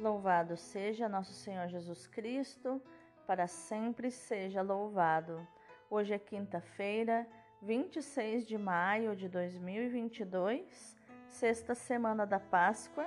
Louvado 0.00 0.56
seja 0.56 1.10
nosso 1.10 1.34
Senhor 1.34 1.68
Jesus 1.68 2.06
Cristo, 2.06 2.80
para 3.26 3.46
sempre 3.46 4.10
seja 4.10 4.62
louvado. 4.62 5.46
Hoje 5.90 6.14
é 6.14 6.18
quinta-feira, 6.18 7.26
26 7.60 8.46
de 8.46 8.56
maio 8.56 9.14
de 9.14 9.28
2022, 9.28 10.96
sexta 11.28 11.74
semana 11.74 12.26
da 12.26 12.40
Páscoa, 12.40 13.06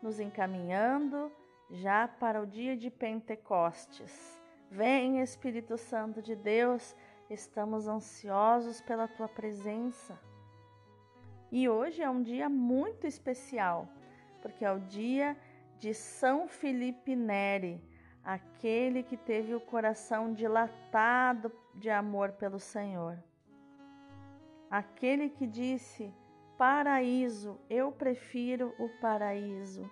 nos 0.00 0.18
encaminhando 0.18 1.30
já 1.70 2.08
para 2.08 2.40
o 2.40 2.46
dia 2.46 2.74
de 2.78 2.90
Pentecostes. 2.90 4.40
Vem, 4.70 5.20
Espírito 5.20 5.76
Santo 5.76 6.22
de 6.22 6.34
Deus, 6.34 6.96
estamos 7.28 7.86
ansiosos 7.86 8.80
pela 8.80 9.06
tua 9.06 9.28
presença. 9.28 10.18
E 11.52 11.68
hoje 11.68 12.02
é 12.02 12.08
um 12.08 12.22
dia 12.22 12.48
muito 12.48 13.06
especial, 13.06 13.86
porque 14.40 14.64
é 14.64 14.72
o 14.72 14.80
dia 14.80 15.36
de 15.78 15.92
São 15.92 16.48
Felipe 16.48 17.14
Neri, 17.14 17.82
aquele 18.24 19.02
que 19.02 19.16
teve 19.16 19.54
o 19.54 19.60
coração 19.60 20.32
dilatado 20.32 21.52
de 21.74 21.90
amor 21.90 22.32
pelo 22.32 22.58
Senhor. 22.58 23.22
Aquele 24.70 25.28
que 25.28 25.46
disse: 25.46 26.12
Paraíso, 26.58 27.60
eu 27.68 27.92
prefiro 27.92 28.74
o 28.78 28.88
paraíso. 29.00 29.88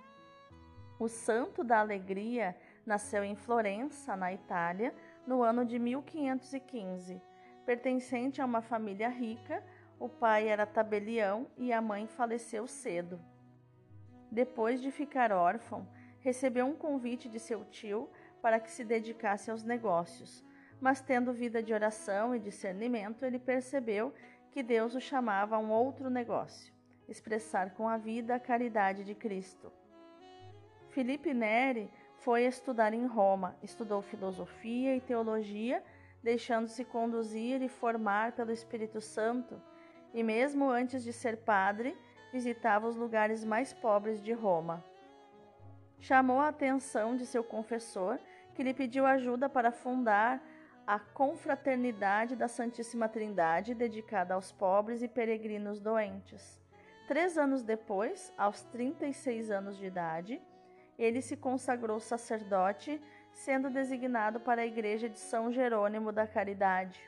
O 0.98 1.08
santo 1.08 1.62
da 1.62 1.80
alegria 1.80 2.56
nasceu 2.86 3.22
em 3.22 3.36
Florença, 3.36 4.16
na 4.16 4.32
Itália, 4.32 4.94
no 5.26 5.42
ano 5.42 5.64
de 5.64 5.78
1515. 5.78 7.20
Pertencente 7.66 8.40
a 8.40 8.44
uma 8.44 8.62
família 8.62 9.08
rica, 9.08 9.62
o 9.98 10.08
pai 10.08 10.48
era 10.48 10.66
tabelião 10.66 11.46
e 11.56 11.72
a 11.72 11.80
mãe 11.80 12.06
faleceu 12.06 12.66
cedo. 12.66 13.20
Depois 14.34 14.82
de 14.82 14.90
ficar 14.90 15.30
órfão, 15.30 15.86
recebeu 16.18 16.66
um 16.66 16.74
convite 16.74 17.28
de 17.28 17.38
seu 17.38 17.64
tio 17.66 18.10
para 18.42 18.58
que 18.58 18.68
se 18.68 18.84
dedicasse 18.84 19.48
aos 19.48 19.62
negócios, 19.62 20.44
mas 20.80 21.00
tendo 21.00 21.32
vida 21.32 21.62
de 21.62 21.72
oração 21.72 22.34
e 22.34 22.40
discernimento, 22.40 23.24
ele 23.24 23.38
percebeu 23.38 24.12
que 24.50 24.60
Deus 24.60 24.96
o 24.96 25.00
chamava 25.00 25.54
a 25.54 25.60
um 25.60 25.70
outro 25.70 26.10
negócio, 26.10 26.74
expressar 27.08 27.74
com 27.74 27.88
a 27.88 27.96
vida 27.96 28.34
a 28.34 28.40
caridade 28.40 29.04
de 29.04 29.14
Cristo. 29.14 29.72
Felipe 30.88 31.32
Neri 31.32 31.88
foi 32.16 32.42
estudar 32.42 32.92
em 32.92 33.06
Roma, 33.06 33.56
estudou 33.62 34.02
filosofia 34.02 34.96
e 34.96 35.00
teologia, 35.00 35.80
deixando-se 36.24 36.84
conduzir 36.84 37.62
e 37.62 37.68
formar 37.68 38.32
pelo 38.32 38.50
Espírito 38.50 39.00
Santo, 39.00 39.62
e 40.12 40.24
mesmo 40.24 40.68
antes 40.68 41.04
de 41.04 41.12
ser 41.12 41.36
padre, 41.36 41.96
visitava 42.34 42.88
os 42.88 42.96
lugares 42.96 43.44
mais 43.44 43.72
pobres 43.72 44.20
de 44.20 44.32
Roma. 44.32 44.82
Chamou 46.00 46.40
a 46.40 46.48
atenção 46.48 47.14
de 47.14 47.24
seu 47.24 47.44
confessor, 47.44 48.18
que 48.56 48.62
lhe 48.64 48.74
pediu 48.74 49.06
ajuda 49.06 49.48
para 49.48 49.70
fundar 49.70 50.42
a 50.84 50.98
Confraternidade 50.98 52.34
da 52.34 52.48
Santíssima 52.48 53.08
Trindade, 53.08 53.72
dedicada 53.72 54.34
aos 54.34 54.50
pobres 54.50 55.00
e 55.00 55.06
peregrinos 55.06 55.78
doentes. 55.78 56.60
Três 57.06 57.38
anos 57.38 57.62
depois, 57.62 58.34
aos 58.36 58.62
36 58.64 59.52
anos 59.52 59.76
de 59.76 59.86
idade, 59.86 60.42
ele 60.98 61.22
se 61.22 61.36
consagrou 61.36 62.00
sacerdote, 62.00 63.00
sendo 63.32 63.70
designado 63.70 64.40
para 64.40 64.62
a 64.62 64.66
Igreja 64.66 65.08
de 65.08 65.20
São 65.20 65.52
Jerônimo 65.52 66.10
da 66.10 66.26
Caridade. 66.26 67.00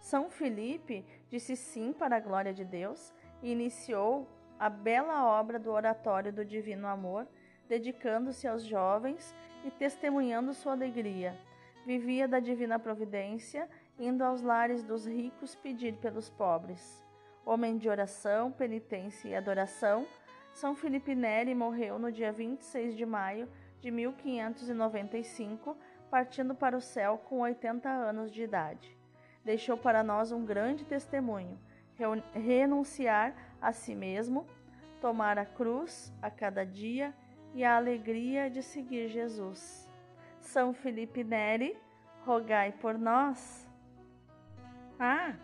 São 0.00 0.28
Felipe 0.28 1.06
disse 1.28 1.54
sim 1.54 1.92
para 1.92 2.16
a 2.16 2.20
glória 2.20 2.52
de 2.52 2.64
Deus 2.64 3.14
iniciou 3.52 4.26
a 4.58 4.70
bela 4.70 5.26
obra 5.26 5.58
do 5.58 5.70
Oratório 5.70 6.32
do 6.32 6.44
Divino 6.44 6.86
Amor, 6.86 7.26
dedicando-se 7.68 8.48
aos 8.48 8.64
jovens 8.64 9.34
e 9.64 9.70
testemunhando 9.70 10.54
sua 10.54 10.72
alegria. 10.72 11.38
Vivia 11.84 12.26
da 12.26 12.40
divina 12.40 12.78
providência, 12.78 13.68
indo 13.98 14.24
aos 14.24 14.40
lares 14.40 14.82
dos 14.82 15.06
ricos 15.06 15.54
pedir 15.54 15.94
pelos 15.96 16.30
pobres. 16.30 17.04
Homem 17.44 17.76
de 17.76 17.88
oração, 17.88 18.50
penitência 18.50 19.28
e 19.28 19.34
adoração, 19.34 20.06
São 20.52 20.74
Felipe 20.74 21.14
Neri 21.14 21.54
morreu 21.54 21.98
no 21.98 22.10
dia 22.10 22.32
26 22.32 22.96
de 22.96 23.04
maio 23.04 23.48
de 23.80 23.90
1595, 23.90 25.76
partindo 26.10 26.54
para 26.54 26.76
o 26.76 26.80
céu 26.80 27.18
com 27.28 27.40
80 27.40 27.88
anos 27.90 28.30
de 28.30 28.42
idade. 28.42 28.96
Deixou 29.44 29.76
para 29.76 30.02
nós 30.02 30.32
um 30.32 30.44
grande 30.44 30.86
testemunho 30.86 31.58
renunciar 32.32 33.34
a 33.60 33.72
si 33.72 33.94
mesmo, 33.94 34.46
tomar 35.00 35.38
a 35.38 35.46
cruz 35.46 36.12
a 36.20 36.30
cada 36.30 36.64
dia 36.64 37.14
e 37.54 37.64
a 37.64 37.76
alegria 37.76 38.50
de 38.50 38.62
seguir 38.62 39.08
Jesus. 39.08 39.88
São 40.40 40.74
Felipe 40.74 41.22
Neri, 41.22 41.76
rogai 42.24 42.72
por 42.72 42.98
nós. 42.98 43.68
Ah, 44.98 45.34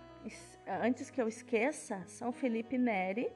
antes 0.82 1.10
que 1.10 1.20
eu 1.20 1.28
esqueça, 1.28 2.02
São 2.06 2.32
Felipe 2.32 2.76
Neri 2.76 3.30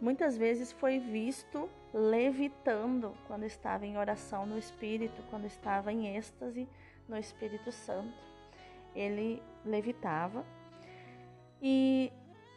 muitas 0.00 0.36
vezes 0.36 0.70
foi 0.72 0.98
visto 0.98 1.68
levitando 1.92 3.16
quando 3.26 3.44
estava 3.44 3.86
em 3.86 3.96
oração 3.96 4.46
no 4.46 4.58
Espírito, 4.58 5.22
quando 5.30 5.46
estava 5.46 5.92
em 5.92 6.16
êxtase 6.16 6.68
no 7.08 7.16
Espírito 7.16 7.72
Santo. 7.72 8.22
Ele 8.94 9.42
levitava 9.64 10.44
e, 11.60 12.12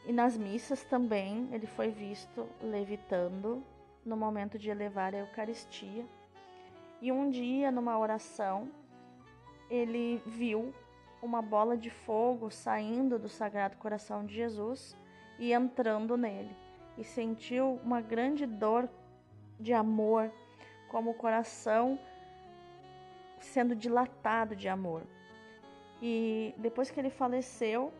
e 0.05 0.11
nas 0.11 0.37
missas 0.37 0.83
também 0.83 1.49
ele 1.51 1.67
foi 1.67 1.89
visto 1.89 2.47
levitando 2.61 3.63
no 4.05 4.17
momento 4.17 4.57
de 4.57 4.69
elevar 4.69 5.13
a 5.13 5.19
Eucaristia. 5.19 6.05
E 7.01 7.11
um 7.11 7.29
dia, 7.29 7.71
numa 7.71 7.97
oração, 7.97 8.69
ele 9.69 10.21
viu 10.25 10.73
uma 11.21 11.41
bola 11.41 11.77
de 11.77 11.89
fogo 11.89 12.49
saindo 12.49 13.19
do 13.19 13.29
Sagrado 13.29 13.77
Coração 13.77 14.25
de 14.25 14.33
Jesus 14.33 14.95
e 15.37 15.53
entrando 15.53 16.17
nele, 16.17 16.55
e 16.97 17.03
sentiu 17.03 17.79
uma 17.83 18.01
grande 18.01 18.45
dor 18.45 18.89
de 19.59 19.73
amor, 19.73 20.31
como 20.89 21.11
o 21.11 21.15
coração 21.15 21.97
sendo 23.39 23.75
dilatado 23.75 24.55
de 24.55 24.67
amor. 24.67 25.03
E 26.01 26.53
depois 26.57 26.91
que 26.91 26.99
ele 26.99 27.09
faleceu, 27.09 27.93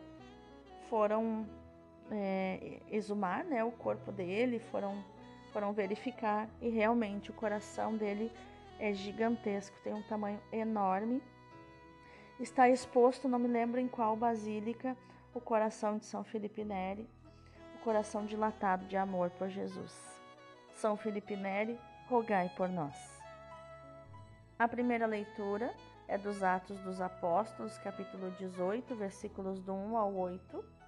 foram 0.88 1.46
é, 2.10 2.80
exumar 2.90 3.44
né, 3.44 3.62
o 3.64 3.72
corpo 3.72 4.10
dele, 4.10 4.58
foram, 4.58 5.02
foram 5.52 5.72
verificar 5.72 6.48
e 6.60 6.68
realmente 6.68 7.30
o 7.30 7.34
coração 7.34 7.96
dele 7.96 8.30
é 8.78 8.92
gigantesco, 8.92 9.76
tem 9.82 9.94
um 9.94 10.02
tamanho 10.02 10.40
enorme. 10.52 11.22
Está 12.40 12.68
exposto, 12.68 13.28
não 13.28 13.38
me 13.38 13.48
lembro 13.48 13.80
em 13.80 13.88
qual 13.88 14.16
basílica, 14.16 14.96
o 15.34 15.40
coração 15.40 15.98
de 15.98 16.04
São 16.04 16.24
Felipe 16.24 16.64
Neri, 16.64 17.08
o 17.76 17.84
coração 17.84 18.26
dilatado 18.26 18.86
de 18.86 18.96
amor 18.96 19.30
por 19.30 19.48
Jesus. 19.48 20.20
São 20.74 20.96
Felipe 20.96 21.36
Neri, 21.36 21.78
rogai 22.08 22.50
por 22.56 22.68
nós. 22.68 23.22
A 24.58 24.68
primeira 24.68 25.06
leitura 25.06 25.72
é 26.08 26.18
dos 26.18 26.42
Atos 26.42 26.78
dos 26.80 27.00
Apóstolos, 27.00 27.78
capítulo 27.78 28.30
18, 28.32 28.94
versículos 28.94 29.60
do 29.60 29.72
1 29.72 29.96
ao 29.96 30.14
8 30.14 30.81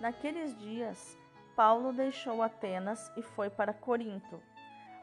Naqueles 0.00 0.56
dias, 0.56 1.18
Paulo 1.54 1.92
deixou 1.92 2.42
Atenas 2.42 3.12
e 3.18 3.22
foi 3.22 3.50
para 3.50 3.74
Corinto. 3.74 4.42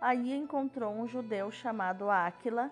Aí 0.01 0.33
encontrou 0.33 0.91
um 0.91 1.07
judeu 1.07 1.51
chamado 1.51 2.09
Áquila, 2.09 2.71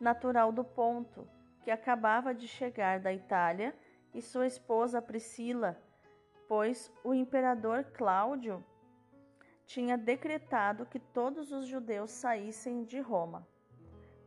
natural 0.00 0.50
do 0.50 0.64
Ponto, 0.64 1.28
que 1.62 1.70
acabava 1.70 2.34
de 2.34 2.48
chegar 2.48 2.98
da 2.98 3.12
Itália, 3.12 3.72
e 4.12 4.20
sua 4.20 4.48
esposa 4.48 5.00
Priscila, 5.00 5.80
pois 6.48 6.92
o 7.04 7.14
imperador 7.14 7.84
Cláudio 7.84 8.64
tinha 9.64 9.96
decretado 9.96 10.84
que 10.86 10.98
todos 10.98 11.52
os 11.52 11.66
judeus 11.66 12.10
saíssem 12.10 12.82
de 12.82 12.98
Roma. 12.98 13.46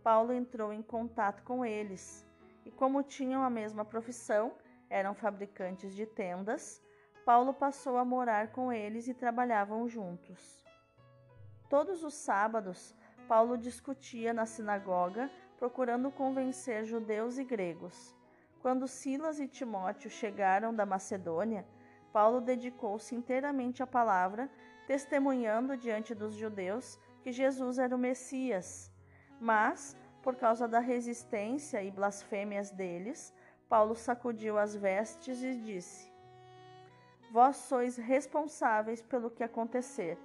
Paulo 0.01 0.31
entrou 0.31 0.71
em 0.71 0.81
contato 0.81 1.43
com 1.43 1.65
eles, 1.65 2.25
e 2.65 2.71
como 2.71 3.03
tinham 3.03 3.43
a 3.43 3.49
mesma 3.49 3.83
profissão, 3.83 4.53
eram 4.89 5.13
fabricantes 5.13 5.93
de 5.93 6.05
tendas, 6.05 6.82
Paulo 7.25 7.53
passou 7.53 7.97
a 7.97 8.03
morar 8.03 8.51
com 8.51 8.71
eles 8.71 9.07
e 9.07 9.13
trabalhavam 9.13 9.87
juntos. 9.87 10.63
Todos 11.69 12.03
os 12.03 12.13
sábados, 12.13 12.93
Paulo 13.27 13.57
discutia 13.57 14.33
na 14.33 14.45
sinagoga, 14.45 15.31
procurando 15.57 16.11
convencer 16.11 16.83
judeus 16.83 17.37
e 17.37 17.45
gregos. 17.45 18.13
Quando 18.61 18.87
Silas 18.87 19.39
e 19.39 19.47
Timóteo 19.47 20.09
chegaram 20.09 20.75
da 20.75 20.85
Macedônia, 20.85 21.65
Paulo 22.11 22.41
dedicou-se 22.41 23.15
inteiramente 23.15 23.81
à 23.81 23.87
palavra, 23.87 24.49
testemunhando 24.85 25.77
diante 25.77 26.13
dos 26.13 26.35
judeus 26.35 26.99
que 27.21 27.31
Jesus 27.31 27.79
era 27.79 27.95
o 27.95 27.99
Messias. 27.99 28.91
Mas, 29.39 29.97
por 30.21 30.35
causa 30.35 30.67
da 30.67 30.79
resistência 30.79 31.81
e 31.81 31.89
blasfêmias 31.89 32.69
deles, 32.69 33.33
Paulo 33.67 33.95
sacudiu 33.95 34.57
as 34.57 34.75
vestes 34.75 35.41
e 35.41 35.55
disse: 35.55 36.12
Vós 37.33 37.55
sois 37.55 37.97
responsáveis 37.97 39.01
pelo 39.01 39.31
que 39.31 39.43
acontecer. 39.43 40.19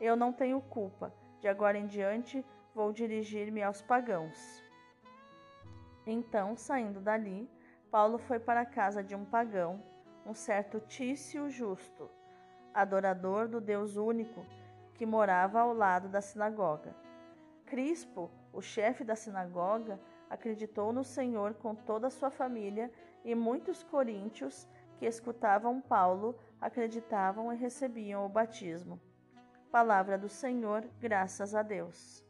Eu 0.00 0.14
não 0.14 0.32
tenho 0.32 0.60
culpa. 0.60 1.12
De 1.40 1.48
agora 1.48 1.76
em 1.76 1.88
diante 1.88 2.46
vou 2.72 2.92
dirigir-me 2.92 3.60
aos 3.60 3.82
pagãos. 3.82 4.62
Então, 6.06 6.56
saindo 6.56 7.00
dali, 7.00 7.50
Paulo 7.90 8.16
foi 8.16 8.38
para 8.38 8.60
a 8.60 8.64
casa 8.64 9.02
de 9.02 9.12
um 9.12 9.24
pagão, 9.24 9.82
um 10.24 10.32
certo 10.32 10.78
Tício 10.78 11.50
Justo, 11.50 12.08
adorador 12.72 13.48
do 13.48 13.60
Deus 13.60 13.96
único, 13.96 14.46
que 14.94 15.04
morava 15.04 15.58
ao 15.58 15.74
lado 15.74 16.08
da 16.08 16.20
sinagoga. 16.20 16.94
Crispo, 17.66 18.30
o 18.52 18.62
chefe 18.62 19.02
da 19.02 19.16
sinagoga, 19.16 19.98
acreditou 20.30 20.92
no 20.92 21.02
Senhor 21.02 21.54
com 21.54 21.74
toda 21.74 22.06
a 22.06 22.10
sua 22.10 22.30
família 22.30 22.88
e 23.24 23.34
muitos 23.34 23.82
coríntios 23.82 24.68
que 24.96 25.06
escutavam 25.06 25.80
Paulo 25.80 26.38
acreditavam 26.62 27.52
e 27.52 27.56
recebiam 27.56 28.24
o 28.24 28.28
batismo. 28.28 29.00
Palavra 29.70 30.16
do 30.16 30.28
Senhor, 30.28 30.84
graças 31.00 31.56
a 31.56 31.62
Deus. 31.62 32.24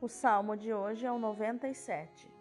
O 0.00 0.06
salmo 0.06 0.56
de 0.56 0.72
hoje 0.72 1.04
é 1.04 1.10
o 1.10 1.18
97. 1.18 2.32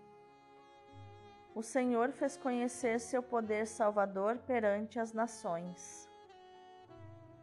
O 1.56 1.64
Senhor 1.64 2.12
fez 2.12 2.38
conhecer 2.38 3.00
seu 3.00 3.24
poder 3.24 3.66
salvador 3.66 4.38
perante 4.46 5.00
as 5.00 5.12
nações. 5.12 6.08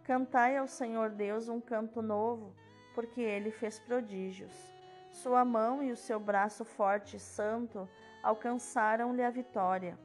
Cantai 0.05 0.57
ao 0.57 0.69
Senhor 0.69 1.11
Deus 1.11 1.49
um 1.49 1.61
canto 1.61 2.01
novo, 2.01 2.55
porque 2.95 3.21
ele 3.21 3.51
fez 3.51 3.81
prodígios. 3.81 4.53
Sua 5.11 5.45
mão 5.45 5.83
e 5.83 5.91
o 5.91 5.97
seu 5.97 6.21
braço 6.21 6.65
forte 6.65 7.17
e 7.17 7.21
santo 7.21 7.89
alcançaram-lhe 8.23 9.25
a 9.25 9.31
vitória. 9.31 9.99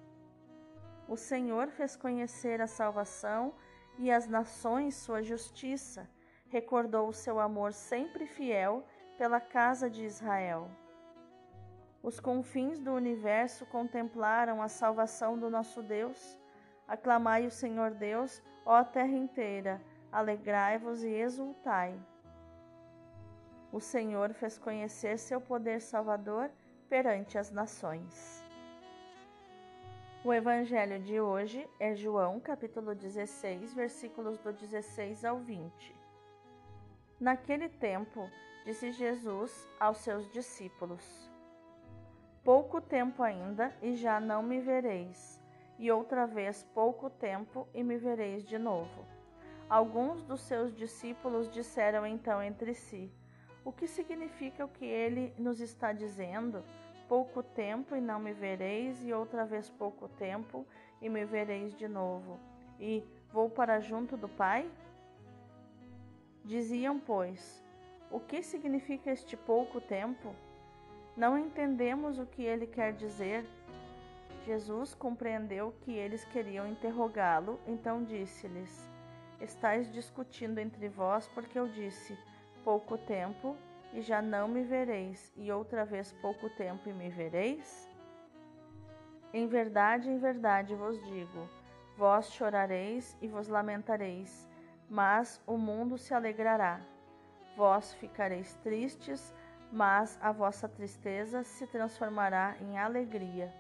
O 1.10 1.18
Senhor 1.18 1.70
fez 1.70 1.96
conhecer 1.96 2.62
a 2.62 2.68
salvação 2.68 3.52
e 3.98 4.12
as 4.12 4.28
nações 4.28 4.94
sua 4.96 5.24
justiça, 5.24 6.08
recordou 6.50 7.08
o 7.10 7.14
seu 7.14 7.40
amor 7.40 7.74
sempre 7.74 8.28
fiel 8.28 8.86
pela 9.18 9.42
casa 9.42 9.90
de 9.90 10.06
Israel. 10.06 10.70
Os 12.04 12.20
confins 12.20 12.80
do 12.80 12.94
universo 12.94 13.66
contemplaram 13.66 14.62
a 14.62 14.68
salvação 14.68 15.36
do 15.36 15.50
nosso 15.50 15.82
Deus. 15.82 16.40
Aclamai 16.88 17.48
o 17.48 17.52
Senhor 17.52 17.90
Deus, 17.90 18.40
ó 18.64 18.84
terra 18.84 19.18
inteira, 19.18 19.82
alegrai-vos 20.12 21.04
e 21.04 21.10
exultai. 21.10 22.00
O 23.72 23.80
Senhor 23.80 24.32
fez 24.34 24.60
conhecer 24.60 25.18
seu 25.18 25.42
poder 25.42 25.82
salvador 25.82 26.52
perante 26.88 27.36
as 27.36 27.50
nações. 27.50 28.39
O 30.22 30.34
evangelho 30.34 31.00
de 31.00 31.18
hoje 31.22 31.66
é 31.80 31.96
João, 31.96 32.42
capítulo 32.42 32.94
16, 32.94 33.74
versículos 33.74 34.38
do 34.40 34.52
16 34.52 35.24
ao 35.24 35.40
20. 35.40 35.96
Naquele 37.18 37.70
tempo, 37.70 38.30
disse 38.66 38.92
Jesus 38.92 39.66
aos 39.80 40.00
seus 40.00 40.30
discípulos: 40.34 41.32
Pouco 42.44 42.82
tempo 42.82 43.24
ainda, 43.24 43.74
e 43.82 43.96
já 43.96 44.20
não 44.20 44.44
me 44.44 44.60
vereis, 44.60 45.42
e 45.78 45.90
outra 45.90 46.28
vez 46.28 46.68
pouco 46.74 47.10
tempo, 47.10 47.66
e 47.74 47.82
me 47.82 47.96
vereis 47.96 48.44
de 48.44 48.58
novo. 48.58 49.06
Alguns 49.70 50.22
dos 50.22 50.42
seus 50.42 50.76
discípulos 50.76 51.50
disseram 51.50 52.06
então 52.06 52.44
entre 52.44 52.74
si: 52.74 53.10
O 53.64 53.72
que 53.72 53.88
significa 53.88 54.66
o 54.66 54.70
que 54.70 54.84
ele 54.84 55.34
nos 55.38 55.62
está 55.62 55.94
dizendo? 55.94 56.62
Pouco 57.10 57.42
tempo 57.42 57.96
e 57.96 58.00
não 58.00 58.20
me 58.20 58.32
vereis, 58.32 59.04
e 59.04 59.12
outra 59.12 59.44
vez 59.44 59.68
pouco 59.68 60.08
tempo, 60.08 60.64
e 61.02 61.10
me 61.10 61.26
vereis 61.26 61.76
de 61.76 61.88
novo. 61.88 62.40
E 62.80 63.04
vou 63.34 63.50
para 63.50 63.80
junto 63.80 64.16
do 64.16 64.30
Pai? 64.30 64.70
Diziam, 66.46 67.00
pois, 67.00 67.64
o 68.12 68.20
que 68.20 68.44
significa 68.44 69.10
este 69.10 69.36
pouco 69.36 69.82
tempo? 69.82 70.36
Não 71.18 71.36
entendemos 71.36 72.20
o 72.20 72.28
que 72.28 72.44
ele 72.44 72.68
quer 72.68 72.94
dizer. 72.94 73.44
Jesus 74.46 74.94
compreendeu 74.94 75.74
que 75.82 75.92
eles 75.92 76.24
queriam 76.26 76.68
interrogá-lo, 76.68 77.60
então 77.66 78.04
disse-lhes: 78.04 78.88
Estais 79.42 79.92
discutindo 79.92 80.60
entre 80.60 80.88
vós, 80.88 81.28
porque 81.30 81.58
eu 81.58 81.68
disse: 81.68 82.16
Pouco 82.64 83.00
tempo 83.00 83.58
e 83.94 84.02
já 84.02 84.22
não 84.22 84.48
me 84.48 84.64
vereis, 84.64 85.32
e 85.36 85.52
outra 85.52 85.86
vez 85.86 86.12
pouco 86.22 86.50
tempo 86.50 86.88
e 86.90 86.94
me 86.94 87.10
vereis? 87.10 87.90
Em 89.34 89.48
verdade, 89.48 90.10
em 90.10 90.18
verdade 90.18 90.76
vos 90.76 91.02
digo: 91.06 91.48
vós 91.98 92.32
chorareis 92.32 93.18
e 93.22 93.28
vos 93.28 93.48
lamentareis, 93.48 94.50
mas 94.90 95.42
o 95.46 95.58
mundo 95.58 95.98
se 95.98 96.14
alegrará. 96.14 96.82
Vós 97.56 97.94
ficareis 97.94 98.56
tristes, 98.58 99.34
mas 99.72 100.18
a 100.22 100.32
vossa 100.32 100.68
tristeza 100.68 101.44
se 101.44 101.68
transformará 101.68 102.56
em 102.62 102.78
alegria. 102.78 103.54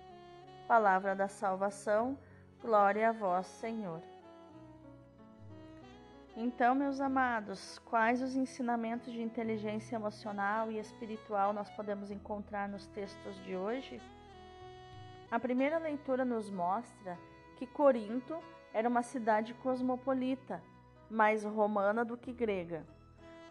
Palavra 0.68 1.16
da 1.16 1.28
salvação, 1.28 2.18
glória 2.62 3.10
a 3.10 3.12
vós, 3.12 3.46
Senhor. 3.46 4.02
Então, 6.42 6.74
meus 6.74 7.02
amados, 7.02 7.80
quais 7.80 8.22
os 8.22 8.34
ensinamentos 8.34 9.12
de 9.12 9.22
inteligência 9.22 9.98
emocional 9.98 10.72
e 10.72 10.80
espiritual 10.80 11.52
nós 11.52 11.70
podemos 11.72 12.12
encontrar 12.12 12.70
nos 12.70 12.88
textos 12.88 13.36
de 13.44 13.58
hoje? 13.58 14.02
A 15.30 15.38
primeira 15.38 15.78
leitura 15.78 16.24
nos 16.24 16.50
mostra 16.50 17.20
que 17.58 17.68
Corinto 17.68 18.42
era 18.74 18.88
uma 18.88 19.04
cidade 19.04 19.54
cosmopolita, 19.56 20.64
mais 21.10 21.44
romana 21.44 22.06
do 22.06 22.16
que 22.16 22.32
grega. 22.32 22.86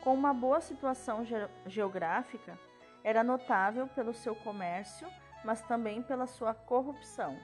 Com 0.01 0.15
uma 0.15 0.33
boa 0.33 0.63
situação 0.63 1.27
ge 1.27 1.47
geográfica, 1.67 2.59
era 3.05 3.23
notável 3.23 3.87
pelo 3.89 4.15
seu 4.15 4.35
comércio, 4.35 5.07
mas 5.45 5.61
também 5.61 6.01
pela 6.01 6.27
sua 6.27 6.55
corrupção. 6.55 7.37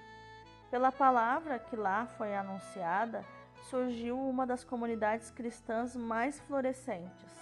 Pela 0.71 0.91
palavra 0.91 1.59
que 1.59 1.77
lá 1.77 2.07
foi 2.07 2.35
anunciada, 2.35 3.23
surgiu 3.71 4.19
uma 4.19 4.47
das 4.47 4.65
comunidades 4.65 5.31
cristãs 5.31 5.97
mais 5.97 6.41
florescentes. 6.41 7.33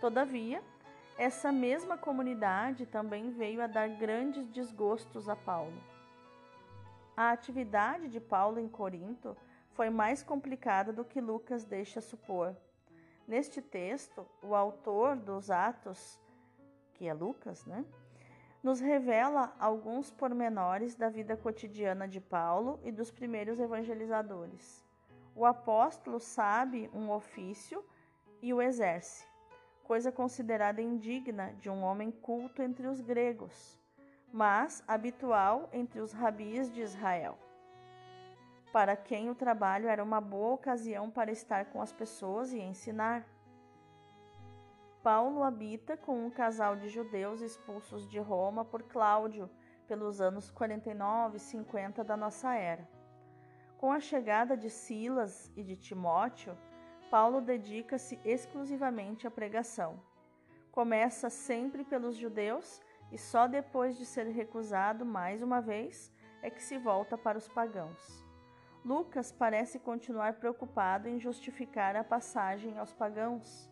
Todavia, 0.00 0.62
essa 1.18 1.52
mesma 1.52 1.96
comunidade 1.96 2.86
também 2.86 3.30
veio 3.30 3.62
a 3.62 3.66
dar 3.66 3.88
grandes 3.88 4.46
desgostos 4.48 5.28
a 5.28 5.36
Paulo. 5.36 5.78
A 7.16 7.30
atividade 7.30 8.08
de 8.08 8.20
Paulo 8.20 8.58
em 8.58 8.68
Corinto 8.68 9.36
foi 9.72 9.90
mais 9.90 10.22
complicada 10.22 10.92
do 10.92 11.04
que 11.04 11.20
Lucas 11.20 11.64
deixa 11.64 12.00
supor. 12.00 12.56
Neste 13.26 13.60
texto, 13.60 14.26
o 14.42 14.54
autor 14.54 15.16
dos 15.16 15.50
Atos, 15.50 16.18
que 16.94 17.06
é 17.06 17.14
Lucas, 17.14 17.64
né, 17.66 17.84
nos 18.62 18.80
revela 18.80 19.54
alguns 19.58 20.10
pormenores 20.10 20.94
da 20.94 21.08
vida 21.08 21.36
cotidiana 21.36 22.06
de 22.06 22.20
Paulo 22.20 22.78
e 22.84 22.92
dos 22.92 23.10
primeiros 23.10 23.58
evangelizadores. 23.58 24.84
O 25.34 25.46
apóstolo 25.46 26.20
sabe 26.20 26.90
um 26.92 27.10
ofício 27.10 27.84
e 28.42 28.52
o 28.52 28.60
exerce, 28.60 29.26
coisa 29.84 30.12
considerada 30.12 30.82
indigna 30.82 31.54
de 31.58 31.70
um 31.70 31.82
homem 31.82 32.10
culto 32.10 32.62
entre 32.62 32.86
os 32.86 33.00
gregos, 33.00 33.78
mas 34.32 34.82
habitual 34.86 35.68
entre 35.72 36.00
os 36.00 36.12
rabis 36.12 36.70
de 36.70 36.80
Israel 36.80 37.38
para 38.72 38.96
quem 38.96 39.28
o 39.28 39.34
trabalho 39.34 39.88
era 39.88 40.02
uma 40.02 40.20
boa 40.20 40.54
ocasião 40.54 41.10
para 41.10 41.32
estar 41.32 41.66
com 41.66 41.82
as 41.82 41.92
pessoas 41.92 42.52
e 42.52 42.58
ensinar. 42.58 43.26
Paulo 45.02 45.42
habita 45.42 45.96
com 45.96 46.26
um 46.26 46.30
casal 46.30 46.76
de 46.76 46.88
judeus 46.88 47.40
expulsos 47.40 48.06
de 48.06 48.18
Roma 48.18 48.66
por 48.66 48.82
Cláudio 48.82 49.48
pelos 49.88 50.20
anos 50.20 50.50
49 50.50 51.38
e 51.38 51.40
50 51.40 52.04
da 52.04 52.18
nossa 52.18 52.54
era. 52.54 52.86
Com 53.78 53.90
a 53.90 53.98
chegada 53.98 54.58
de 54.58 54.68
Silas 54.68 55.50
e 55.56 55.62
de 55.62 55.74
Timóteo, 55.74 56.54
Paulo 57.10 57.40
dedica-se 57.40 58.20
exclusivamente 58.24 59.26
à 59.26 59.30
pregação. 59.30 59.98
Começa 60.70 61.30
sempre 61.30 61.82
pelos 61.82 62.16
judeus 62.16 62.82
e 63.10 63.16
só 63.16 63.46
depois 63.46 63.96
de 63.96 64.04
ser 64.04 64.26
recusado 64.26 65.06
mais 65.06 65.42
uma 65.42 65.62
vez 65.62 66.12
é 66.42 66.50
que 66.50 66.62
se 66.62 66.76
volta 66.76 67.16
para 67.16 67.38
os 67.38 67.48
pagãos. 67.48 68.24
Lucas 68.84 69.32
parece 69.32 69.78
continuar 69.78 70.34
preocupado 70.34 71.08
em 71.08 71.18
justificar 71.18 71.96
a 71.96 72.04
passagem 72.04 72.78
aos 72.78 72.92
pagãos. 72.92 73.70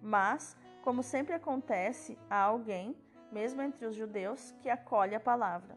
Mas, 0.00 0.56
como 0.82 1.02
sempre 1.02 1.34
acontece, 1.34 2.18
há 2.30 2.40
alguém, 2.40 2.96
mesmo 3.32 3.62
entre 3.62 3.86
os 3.86 3.94
judeus, 3.94 4.52
que 4.60 4.70
acolhe 4.70 5.14
a 5.14 5.20
palavra. 5.20 5.76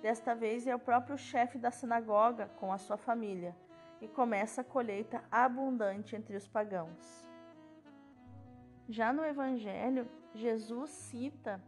Desta 0.00 0.34
vez 0.34 0.66
é 0.66 0.74
o 0.74 0.78
próprio 0.78 1.18
chefe 1.18 1.58
da 1.58 1.70
sinagoga 1.70 2.48
com 2.56 2.72
a 2.72 2.78
sua 2.78 2.96
família, 2.96 3.54
e 4.00 4.06
começa 4.06 4.60
a 4.60 4.64
colheita 4.64 5.24
abundante 5.30 6.14
entre 6.14 6.36
os 6.36 6.46
pagãos. 6.46 7.28
Já 8.88 9.12
no 9.12 9.24
Evangelho, 9.24 10.08
Jesus 10.34 10.90
cita 10.90 11.60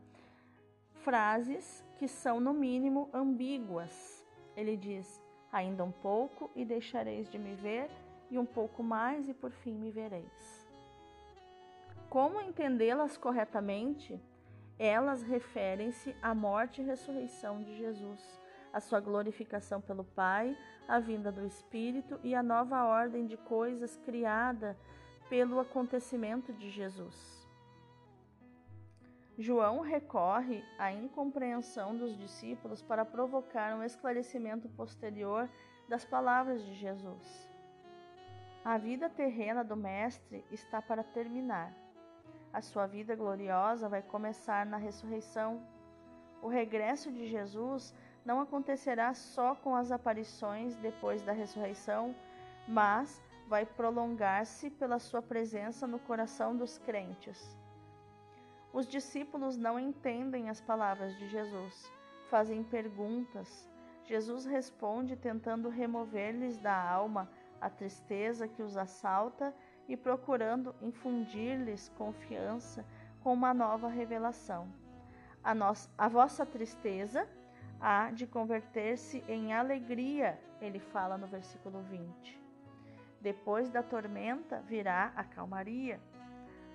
frases 0.96 1.84
que 1.96 2.06
são, 2.06 2.38
no 2.38 2.52
mínimo, 2.52 3.08
ambíguas 3.12 4.18
ele 4.58 4.76
diz: 4.76 5.22
Ainda 5.52 5.84
um 5.84 5.92
pouco 5.92 6.50
e 6.56 6.64
deixareis 6.64 7.30
de 7.30 7.38
me 7.38 7.54
ver, 7.54 7.88
e 8.28 8.36
um 8.36 8.44
pouco 8.44 8.82
mais, 8.82 9.28
e 9.28 9.32
por 9.32 9.52
fim 9.52 9.72
me 9.74 9.88
vereis. 9.88 10.57
Como 12.08 12.40
entendê-las 12.40 13.18
corretamente? 13.18 14.18
Elas 14.78 15.22
referem-se 15.22 16.16
à 16.22 16.34
morte 16.34 16.80
e 16.80 16.84
ressurreição 16.84 17.60
de 17.62 17.76
Jesus, 17.76 18.40
a 18.72 18.80
sua 18.80 19.00
glorificação 19.00 19.80
pelo 19.80 20.04
Pai, 20.04 20.56
a 20.86 20.98
vinda 20.98 21.30
do 21.30 21.44
Espírito 21.44 22.18
e 22.22 22.34
a 22.34 22.42
nova 22.42 22.84
ordem 22.84 23.26
de 23.26 23.36
coisas 23.36 23.96
criada 23.98 24.78
pelo 25.28 25.60
acontecimento 25.60 26.52
de 26.54 26.70
Jesus. 26.70 27.46
João 29.36 29.80
recorre 29.80 30.64
à 30.78 30.90
incompreensão 30.90 31.96
dos 31.96 32.16
discípulos 32.16 32.82
para 32.82 33.04
provocar 33.04 33.76
um 33.76 33.84
esclarecimento 33.84 34.68
posterior 34.70 35.48
das 35.88 36.04
palavras 36.04 36.64
de 36.64 36.74
Jesus. 36.74 37.48
A 38.64 38.78
vida 38.78 39.08
terrena 39.08 39.62
do 39.62 39.76
Mestre 39.76 40.44
está 40.50 40.82
para 40.82 41.04
terminar. 41.04 41.87
A 42.52 42.60
sua 42.60 42.86
vida 42.86 43.14
gloriosa 43.14 43.88
vai 43.88 44.02
começar 44.02 44.64
na 44.64 44.76
ressurreição. 44.76 45.62
O 46.42 46.48
regresso 46.48 47.12
de 47.12 47.26
Jesus 47.26 47.94
não 48.24 48.40
acontecerá 48.40 49.12
só 49.14 49.54
com 49.54 49.74
as 49.74 49.92
aparições 49.92 50.76
depois 50.76 51.22
da 51.22 51.32
ressurreição, 51.32 52.14
mas 52.66 53.22
vai 53.48 53.64
prolongar-se 53.64 54.70
pela 54.70 54.98
sua 54.98 55.22
presença 55.22 55.86
no 55.86 55.98
coração 55.98 56.56
dos 56.56 56.78
crentes. 56.78 57.56
Os 58.72 58.86
discípulos 58.86 59.56
não 59.56 59.80
entendem 59.80 60.50
as 60.50 60.60
palavras 60.60 61.16
de 61.16 61.26
Jesus, 61.28 61.90
fazem 62.28 62.62
perguntas. 62.62 63.68
Jesus 64.04 64.44
responde 64.44 65.16
tentando 65.16 65.68
remover-lhes 65.68 66.58
da 66.58 66.74
alma 66.74 67.30
a 67.60 67.70
tristeza 67.70 68.46
que 68.46 68.62
os 68.62 68.76
assalta 68.76 69.54
e 69.88 69.96
procurando 69.96 70.74
infundir-lhes 70.82 71.88
confiança 71.96 72.84
com 73.22 73.32
uma 73.32 73.54
nova 73.54 73.88
revelação. 73.88 74.68
A, 75.42 75.54
nossa, 75.54 75.88
a 75.96 76.08
vossa 76.08 76.44
tristeza 76.44 77.26
há 77.80 78.10
de 78.10 78.26
converter-se 78.26 79.24
em 79.28 79.52
alegria, 79.52 80.38
ele 80.60 80.78
fala 80.78 81.16
no 81.16 81.26
versículo 81.26 81.80
20. 81.82 82.38
Depois 83.20 83.70
da 83.70 83.82
tormenta 83.82 84.60
virá 84.62 85.12
a 85.16 85.24
calmaria. 85.24 86.00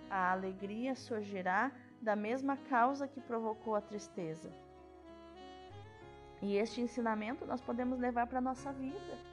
A 0.09 0.31
alegria 0.31 0.95
surgirá 0.95 1.71
da 2.01 2.15
mesma 2.15 2.57
causa 2.57 3.07
que 3.07 3.21
provocou 3.21 3.75
a 3.75 3.81
tristeza. 3.81 4.51
E 6.41 6.57
este 6.57 6.81
ensinamento 6.81 7.45
nós 7.45 7.61
podemos 7.61 7.97
levar 7.97 8.27
para 8.27 8.39
a 8.39 8.41
nossa 8.41 8.71
vida. 8.73 9.32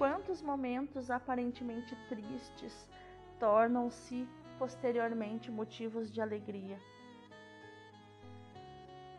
Quantos 0.00 0.40
momentos 0.40 1.10
aparentemente 1.10 1.94
tristes 2.08 2.88
tornam-se 3.38 4.26
posteriormente 4.58 5.50
motivos 5.50 6.10
de 6.10 6.22
alegria? 6.22 6.80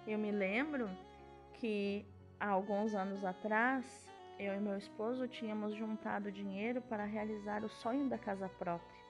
Eu 0.07 0.17
me 0.17 0.31
lembro 0.31 0.89
que 1.53 2.03
há 2.39 2.47
alguns 2.47 2.95
anos 2.95 3.23
atrás, 3.23 4.11
eu 4.39 4.55
e 4.55 4.59
meu 4.59 4.75
esposo 4.75 5.27
tínhamos 5.27 5.75
juntado 5.75 6.31
dinheiro 6.31 6.81
para 6.81 7.05
realizar 7.05 7.63
o 7.63 7.69
sonho 7.69 8.09
da 8.09 8.17
casa 8.17 8.49
própria. 8.49 9.05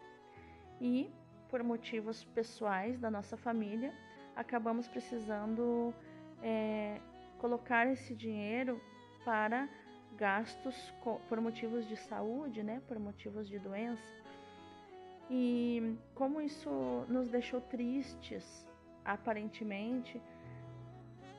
E, 0.81 1.09
por 1.47 1.63
motivos 1.63 2.25
pessoais 2.35 2.99
da 2.99 3.09
nossa 3.09 3.37
família, 3.37 3.93
acabamos 4.35 4.89
precisando 4.89 5.93
é, 6.43 6.99
colocar 7.39 7.87
esse 7.87 8.13
dinheiro 8.13 8.81
para 9.23 9.69
gastos 10.17 10.93
por 11.27 11.39
motivos 11.41 11.87
de 11.87 11.95
saúde, 11.95 12.63
né, 12.63 12.81
por 12.87 12.99
motivos 12.99 13.47
de 13.47 13.57
doença. 13.59 14.21
E 15.29 15.95
como 16.13 16.41
isso 16.41 16.69
nos 17.07 17.29
deixou 17.29 17.61
tristes, 17.61 18.67
aparentemente, 19.05 20.21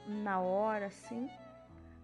na 0.07 0.41
hora, 0.41 0.87
assim, 0.87 1.31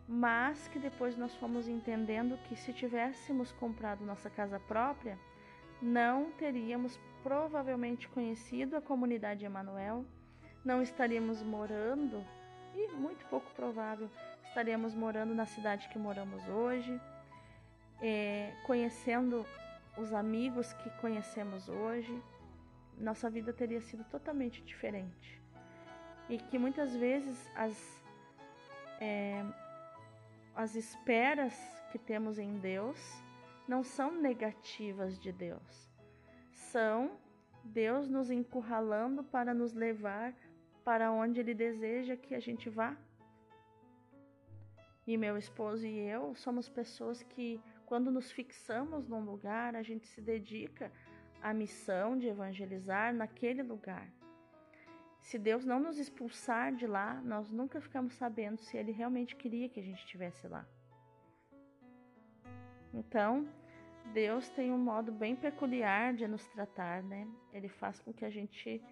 mas 0.07 0.69
que 0.69 0.79
depois 0.79 1.17
nós 1.17 1.35
fomos 1.37 1.69
entendendo 1.69 2.39
que 2.45 2.57
se 2.57 2.73
tivéssemos 2.73 3.53
comprado 3.53 4.05
nossa 4.05 4.31
casa 4.31 4.61
própria, 4.61 5.19
não 5.81 6.31
teríamos 6.33 6.99
provavelmente 7.23 8.09
conhecido 8.09 8.77
a 8.77 8.81
comunidade 8.81 9.45
Emanuel, 9.45 10.05
não 10.65 10.83
estaríamos 10.83 11.43
morando, 11.43 12.25
e 12.75 12.89
muito 12.93 13.27
pouco 13.27 13.51
provável, 13.55 14.09
estaríamos 14.59 14.93
morando 14.93 15.37
na 15.37 15.47
cidade 15.47 15.89
que 15.89 15.97
moramos 16.01 16.43
hoje, 16.49 17.01
é, 18.03 18.53
conhecendo 18.67 19.47
os 19.97 20.13
amigos 20.13 20.73
que 20.73 20.91
conhecemos 21.01 21.69
hoje, 21.69 22.21
nossa 22.99 23.31
vida 23.31 23.53
teria 23.53 23.81
sido 23.81 24.03
totalmente 24.11 24.61
diferente 24.65 25.41
e 26.29 26.39
que 26.39 26.59
muitas 26.59 26.93
vezes 26.97 27.49
as, 27.55 28.03
é, 29.01 29.45
as 30.57 30.75
esperas 30.75 31.55
que 31.93 31.99
temos 31.99 32.37
em 32.37 32.59
Deus 32.59 32.99
não 33.69 33.85
são 33.85 34.11
negativas 34.11 35.17
de 35.21 35.31
Deus, 35.31 35.89
são 36.51 37.13
Deus 37.63 38.09
nos 38.09 38.29
encurralando 38.29 39.23
para 39.23 39.55
nos 39.55 39.73
levar 39.73 40.35
para 40.85 41.13
onde 41.13 41.39
Ele 41.39 41.55
deseja 41.55 42.17
que 42.17 42.35
a 42.35 42.41
gente 42.41 42.69
vá. 42.69 42.97
E 45.09 45.17
meu 45.17 45.39
esposo 45.39 45.87
e 45.87 45.99
eu 46.01 46.35
somos 46.35 46.69
pessoas 46.69 47.23
que, 47.23 47.59
quando 47.87 48.11
nos 48.11 48.31
fixamos 48.31 49.09
num 49.09 49.25
lugar, 49.25 49.75
a 49.75 49.83
gente 49.83 50.07
se 50.07 50.21
dedica 50.21 50.93
à 51.41 51.55
missão 51.55 52.19
de 52.19 52.27
evangelizar 52.29 53.15
naquele 53.15 53.63
lugar. 53.63 54.07
Se 55.23 55.39
Deus 55.39 55.65
não 55.65 55.81
nos 55.81 55.97
expulsar 55.99 56.75
de 56.75 56.87
lá, 56.87 57.23
nós 57.23 57.51
nunca 57.51 57.81
ficamos 57.81 58.13
sabendo 58.17 58.59
se 58.59 58.77
Ele 58.77 58.93
realmente 58.93 59.35
queria 59.35 59.71
que 59.71 59.81
a 59.81 59.83
gente 59.83 60.01
estivesse 60.01 60.47
lá. 60.47 60.69
Então, 62.93 63.49
Deus 64.13 64.51
tem 64.51 64.71
um 64.71 64.77
modo 64.77 65.11
bem 65.11 65.35
peculiar 65.35 66.13
de 66.13 66.29
nos 66.29 66.47
tratar, 66.49 67.03
né? 67.03 67.27
Ele 67.51 67.71
faz 67.71 67.99
com 67.99 68.13
que 68.13 68.27
a 68.27 68.31
gente 68.31 68.83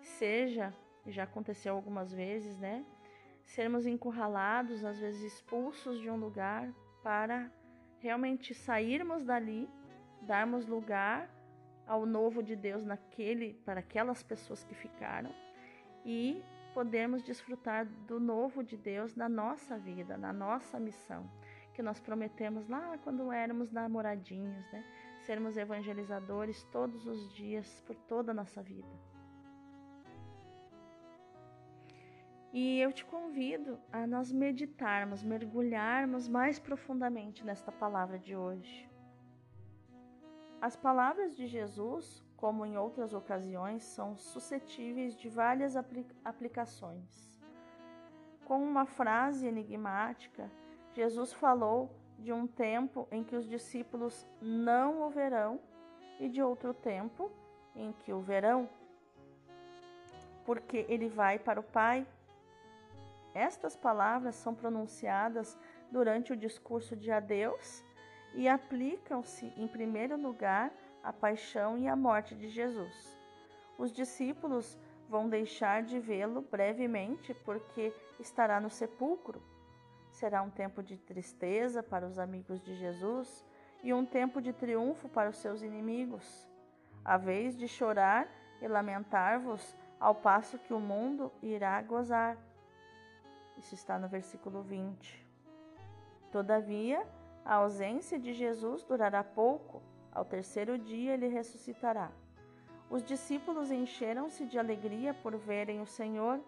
seja, 0.00 0.74
já 1.06 1.24
aconteceu 1.24 1.74
algumas 1.74 2.10
vezes, 2.14 2.58
né? 2.58 2.82
Sermos 3.46 3.86
encurralados, 3.86 4.84
às 4.84 4.98
vezes 4.98 5.22
expulsos 5.22 5.98
de 5.98 6.10
um 6.10 6.16
lugar 6.16 6.70
para 7.02 7.50
realmente 8.00 8.52
sairmos 8.52 9.24
dali, 9.24 9.68
darmos 10.20 10.66
lugar 10.66 11.30
ao 11.86 12.04
novo 12.04 12.42
de 12.42 12.56
Deus 12.56 12.84
naquele 12.84 13.54
para 13.64 13.80
aquelas 13.80 14.22
pessoas 14.22 14.64
que 14.64 14.74
ficaram 14.74 15.32
e 16.04 16.42
podermos 16.74 17.22
desfrutar 17.22 17.86
do 17.86 18.20
novo 18.20 18.62
de 18.62 18.76
Deus 18.76 19.14
na 19.14 19.28
nossa 19.28 19.78
vida, 19.78 20.18
na 20.18 20.32
nossa 20.32 20.78
missão, 20.78 21.30
que 21.72 21.82
nós 21.82 22.00
prometemos 22.00 22.68
lá 22.68 22.98
quando 22.98 23.32
éramos 23.32 23.70
namoradinhos, 23.70 24.70
né? 24.72 24.84
Sermos 25.24 25.56
evangelizadores 25.56 26.64
todos 26.64 27.06
os 27.06 27.32
dias, 27.32 27.82
por 27.86 27.96
toda 27.96 28.32
a 28.32 28.34
nossa 28.34 28.62
vida. 28.62 29.15
E 32.56 32.80
eu 32.80 32.90
te 32.90 33.04
convido 33.04 33.78
a 33.92 34.06
nós 34.06 34.32
meditarmos, 34.32 35.22
mergulharmos 35.22 36.26
mais 36.26 36.58
profundamente 36.58 37.44
nesta 37.44 37.70
palavra 37.70 38.18
de 38.18 38.34
hoje. 38.34 38.88
As 40.68 40.74
palavras 40.74 41.36
de 41.36 41.46
Jesus 41.46 42.04
como 42.36 42.66
em 42.66 42.76
outras 42.76 43.14
ocasiões, 43.14 43.82
são 43.82 44.16
suscetíveis 44.16 45.16
de 45.16 45.28
várias 45.28 45.74
aplicações. 46.24 47.30
Com 48.44 48.62
uma 48.62 48.84
frase 48.84 49.46
enigmática, 49.46 50.50
Jesus 50.92 51.32
falou 51.32 51.90
de 52.18 52.32
um 52.32 52.46
tempo 52.46 53.08
em 53.10 53.24
que 53.24 53.34
os 53.34 53.48
discípulos 53.48 54.26
não 54.40 55.02
o 55.02 55.10
verão 55.10 55.60
e 56.20 56.28
de 56.28 56.42
outro 56.42 56.72
tempo 56.72 57.30
em 57.74 57.92
que 57.92 58.12
o 58.12 58.20
verão, 58.20 58.68
porque 60.44 60.86
ele 60.88 61.08
vai 61.08 61.38
para 61.38 61.60
o 61.60 61.64
Pai. 61.64 62.06
Estas 63.36 63.76
palavras 63.76 64.34
são 64.34 64.54
pronunciadas 64.54 65.58
durante 65.90 66.32
o 66.32 66.36
discurso 66.36 66.96
de 66.96 67.12
adeus 67.12 67.84
e 68.32 68.48
aplicam-se, 68.48 69.52
em 69.58 69.68
primeiro 69.68 70.16
lugar, 70.16 70.72
a 71.02 71.12
paixão 71.12 71.76
e 71.76 71.86
a 71.86 71.94
morte 71.94 72.34
de 72.34 72.48
Jesus. 72.48 73.14
Os 73.76 73.92
discípulos 73.92 74.78
vão 75.06 75.28
deixar 75.28 75.82
de 75.82 76.00
vê-lo 76.00 76.40
brevemente 76.40 77.34
porque 77.44 77.92
estará 78.18 78.58
no 78.58 78.70
sepulcro. 78.70 79.42
Será 80.10 80.40
um 80.40 80.48
tempo 80.48 80.82
de 80.82 80.96
tristeza 80.96 81.82
para 81.82 82.06
os 82.06 82.18
amigos 82.18 82.58
de 82.62 82.74
Jesus 82.74 83.44
e 83.82 83.92
um 83.92 84.06
tempo 84.06 84.40
de 84.40 84.54
triunfo 84.54 85.10
para 85.10 85.28
os 85.28 85.36
seus 85.36 85.60
inimigos. 85.60 86.48
A 87.04 87.18
vez 87.18 87.54
de 87.54 87.68
chorar 87.68 88.26
e 88.62 88.66
lamentar-vos, 88.66 89.76
ao 90.00 90.14
passo 90.14 90.58
que 90.58 90.72
o 90.72 90.80
mundo 90.80 91.30
irá 91.42 91.82
gozar. 91.82 92.38
Isso 93.56 93.74
está 93.74 93.98
no 93.98 94.08
versículo 94.08 94.62
20. 94.62 95.26
Todavia, 96.30 97.06
a 97.44 97.54
ausência 97.54 98.18
de 98.18 98.32
Jesus 98.32 98.82
durará 98.82 99.22
pouco 99.22 99.82
Ao 100.12 100.24
terceiro 100.24 100.78
dia 100.78 101.12
ele 101.12 101.28
ressuscitará. 101.28 102.10
Os 102.88 103.02
discípulos 103.02 103.70
encheram-se 103.70 104.46
de 104.46 104.58
alegria 104.58 105.12
por 105.12 105.36
verem 105.36 105.80
o 105.82 105.86
Senhor. 105.86 106.40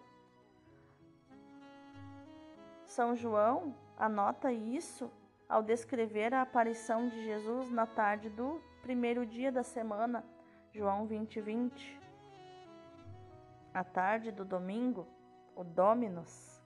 São 2.87 3.15
João 3.15 3.75
anota 3.95 4.51
isso 4.51 5.11
ao 5.47 5.61
descrever 5.61 6.33
a 6.33 6.41
aparição 6.41 7.07
de 7.09 7.23
Jesus 7.23 7.69
na 7.69 7.85
tarde 7.85 8.29
do 8.29 8.59
primeiro 8.81 9.25
dia 9.25 9.51
da 9.51 9.61
semana, 9.63 10.25
João 10.71 11.05
20, 11.05 11.41
20. 11.41 12.01
A 13.73 13.83
tarde 13.83 14.31
do 14.31 14.43
domingo, 14.43 15.05
o 15.55 15.63
Dominus. 15.63 16.58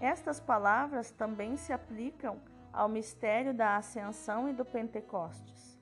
Estas 0.00 0.38
palavras 0.38 1.10
também 1.10 1.56
se 1.56 1.72
aplicam 1.72 2.40
ao 2.72 2.88
mistério 2.88 3.52
da 3.52 3.76
Ascensão 3.76 4.48
e 4.48 4.52
do 4.52 4.64
Pentecostes. 4.64 5.78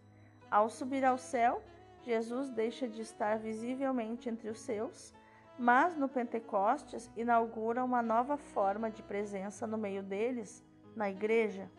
Ao 0.50 0.70
subir 0.70 1.04
ao 1.04 1.18
céu, 1.18 1.62
Jesus 2.02 2.48
deixa 2.48 2.88
de 2.88 3.02
estar 3.02 3.38
visivelmente 3.38 4.28
entre 4.28 4.48
os 4.48 4.60
seus, 4.60 5.12
mas 5.58 5.96
no 5.96 6.08
Pentecostes 6.08 7.10
inaugura 7.16 7.84
uma 7.84 8.00
nova 8.00 8.36
forma 8.36 8.90
de 8.90 9.02
presença 9.02 9.66
no 9.66 9.76
meio 9.76 10.02
deles, 10.02 10.64
na 10.94 11.10
igreja. 11.10 11.70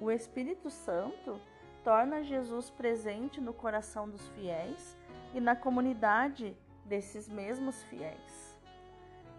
O 0.00 0.10
Espírito 0.10 0.70
Santo 0.70 1.40
torna 1.82 2.22
Jesus 2.22 2.70
presente 2.70 3.40
no 3.40 3.52
coração 3.52 4.08
dos 4.08 4.28
fiéis 4.28 4.96
e 5.34 5.40
na 5.40 5.56
comunidade 5.56 6.56
desses 6.84 7.28
mesmos 7.28 7.82
fiéis. 7.84 8.47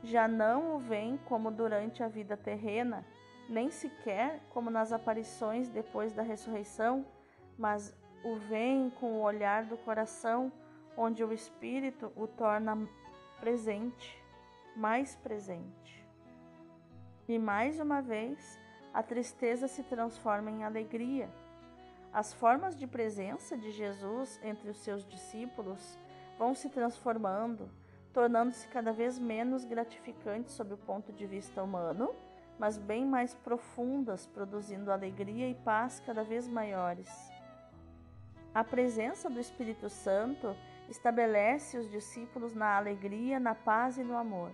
Já 0.03 0.27
não 0.27 0.75
o 0.75 0.79
vem 0.79 1.17
como 1.25 1.51
durante 1.51 2.01
a 2.01 2.07
vida 2.07 2.37
terrena, 2.37 3.05
nem 3.49 3.69
sequer 3.69 4.41
como 4.49 4.69
nas 4.69 4.91
aparições 4.91 5.69
depois 5.69 6.13
da 6.13 6.21
ressurreição, 6.21 7.05
mas 7.57 7.95
o 8.23 8.35
vem 8.35 8.89
com 8.89 9.13
o 9.13 9.21
olhar 9.21 9.65
do 9.65 9.77
coração, 9.77 10.51
onde 10.95 11.23
o 11.23 11.33
Espírito 11.33 12.11
o 12.15 12.27
torna 12.27 12.87
presente, 13.39 14.21
mais 14.75 15.15
presente. 15.15 16.05
E 17.27 17.37
mais 17.37 17.79
uma 17.79 18.01
vez, 18.01 18.59
a 18.93 19.03
tristeza 19.03 19.67
se 19.67 19.83
transforma 19.83 20.49
em 20.49 20.63
alegria. 20.63 21.29
As 22.11 22.33
formas 22.33 22.75
de 22.75 22.87
presença 22.87 23.57
de 23.57 23.71
Jesus 23.71 24.39
entre 24.43 24.69
os 24.69 24.77
seus 24.77 25.05
discípulos 25.05 25.97
vão 26.37 26.55
se 26.55 26.69
transformando, 26.69 27.69
tornando-se 28.13 28.67
cada 28.67 28.91
vez 28.91 29.17
menos 29.19 29.63
gratificantes 29.65 30.53
sob 30.53 30.73
o 30.73 30.77
ponto 30.77 31.11
de 31.13 31.25
vista 31.25 31.63
humano 31.63 32.13
mas 32.59 32.77
bem 32.77 33.05
mais 33.05 33.33
profundas, 33.33 34.27
produzindo 34.27 34.91
alegria 34.91 35.49
e 35.49 35.55
paz 35.55 36.03
cada 36.05 36.25
vez 36.25 36.45
maiores. 36.45 37.09
A 38.53 38.65
presença 38.65 39.29
do 39.29 39.39
Espírito 39.39 39.89
Santo 39.89 40.53
estabelece 40.89 41.77
os 41.77 41.89
discípulos 41.89 42.53
na 42.53 42.75
alegria, 42.75 43.39
na 43.39 43.55
paz 43.55 43.97
e 43.97 44.03
no 44.03 44.17
amor. 44.17 44.51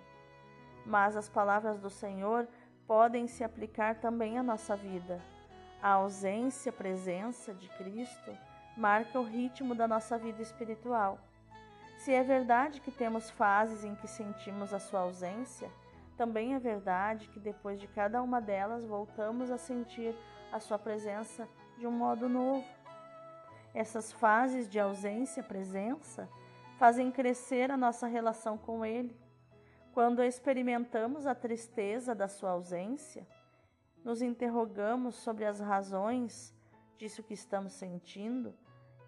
Mas 0.86 1.18
as 1.18 1.28
palavras 1.28 1.80
do 1.80 1.90
Senhor 1.90 2.48
podem 2.86 3.26
se 3.26 3.44
aplicar 3.44 3.96
também 3.96 4.38
à 4.38 4.44
nossa 4.44 4.76
vida. 4.76 5.20
A 5.82 5.94
ausência, 5.94 6.72
presença 6.72 7.56
de 7.56 7.68
Cristo 7.70 8.38
marca 8.78 9.20
o 9.20 9.24
ritmo 9.24 9.74
da 9.74 9.88
nossa 9.88 10.16
vida 10.16 10.44
espiritual. 10.44 11.18
Se 12.06 12.14
é 12.14 12.22
verdade 12.22 12.82
que 12.82 12.92
temos 12.92 13.32
fases 13.32 13.84
em 13.84 13.96
que 13.96 14.08
sentimos 14.08 14.72
a 14.76 14.80
sua 14.80 15.00
ausência, 15.00 15.72
também 16.16 16.54
é 16.54 16.60
verdade 16.60 17.28
que 17.30 17.40
depois 17.40 17.80
de 17.80 17.88
cada 17.88 18.22
uma 18.22 18.40
delas 18.40 18.86
voltamos 18.86 19.50
a 19.50 19.58
sentir 19.58 20.16
a 20.52 20.60
sua 20.60 20.78
presença 20.78 21.50
de 21.80 21.88
um 21.88 21.92
modo 21.92 22.30
novo. 22.30 22.64
Essas 23.74 24.12
fases 24.12 24.70
de 24.70 24.80
ausência 24.80 25.42
presença 25.42 26.30
fazem 26.78 27.10
crescer 27.10 27.72
a 27.72 27.76
nossa 27.76 28.06
relação 28.06 28.56
com 28.56 28.86
Ele. 28.86 29.20
Quando 29.92 30.22
experimentamos 30.22 31.26
a 31.26 31.34
tristeza 31.34 32.14
da 32.14 32.28
sua 32.28 32.52
ausência, 32.52 33.26
nos 34.04 34.22
interrogamos 34.22 35.16
sobre 35.16 35.44
as 35.44 35.60
razões 35.60 36.56
disso 37.00 37.24
que 37.24 37.34
estamos 37.34 37.74
sentindo 37.74 38.54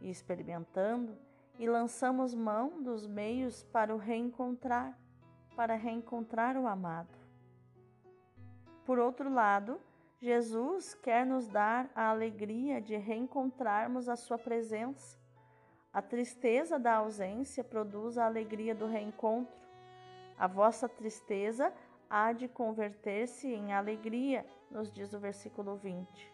e 0.01 0.09
experimentando 0.09 1.26
e 1.57 1.67
lançamos 1.67 2.33
mão 2.33 2.81
dos 2.81 3.07
meios 3.07 3.63
para 3.65 3.93
o 3.93 3.97
reencontrar 3.97 4.97
para 5.57 5.73
reencontrar 5.73 6.55
o 6.55 6.67
amado. 6.67 7.17
Por 8.85 8.99
outro 8.99 9.27
lado, 9.27 9.81
Jesus 10.21 10.93
quer 10.93 11.25
nos 11.25 11.47
dar 11.47 11.89
a 11.95 12.11
alegria 12.11 12.79
de 12.79 12.95
reencontrarmos 12.95 14.07
a 14.07 14.15
Sua 14.15 14.37
presença. 14.37 15.17
A 15.91 15.99
tristeza 15.99 16.77
da 16.77 16.97
ausência 16.97 17.63
produz 17.63 18.19
a 18.19 18.27
alegria 18.27 18.75
do 18.75 18.85
reencontro. 18.85 19.57
A 20.37 20.45
vossa 20.45 20.87
tristeza 20.87 21.73
há 22.07 22.31
de 22.33 22.47
converter-se 22.47 23.47
em 23.47 23.73
alegria, 23.73 24.45
nos 24.69 24.91
diz 24.91 25.11
o 25.11 25.19
versículo 25.19 25.75
20. 25.75 26.33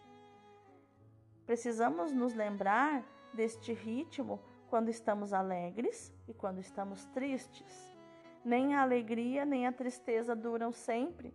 Precisamos 1.45 2.11
nos 2.11 2.33
lembrar 2.33 3.05
deste 3.33 3.71
ritmo 3.71 4.39
quando 4.73 4.89
estamos 4.89 5.33
alegres 5.33 6.11
e 6.27 6.33
quando 6.33 6.57
estamos 6.57 7.05
tristes. 7.05 7.95
Nem 8.43 8.73
a 8.73 8.81
alegria 8.81 9.45
nem 9.45 9.67
a 9.67 9.71
tristeza 9.71 10.35
duram 10.35 10.71
sempre. 10.71 11.31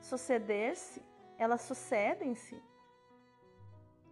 Suceder-se, 0.00 1.02
elas 1.36 1.60
sucedem-se 1.60 2.58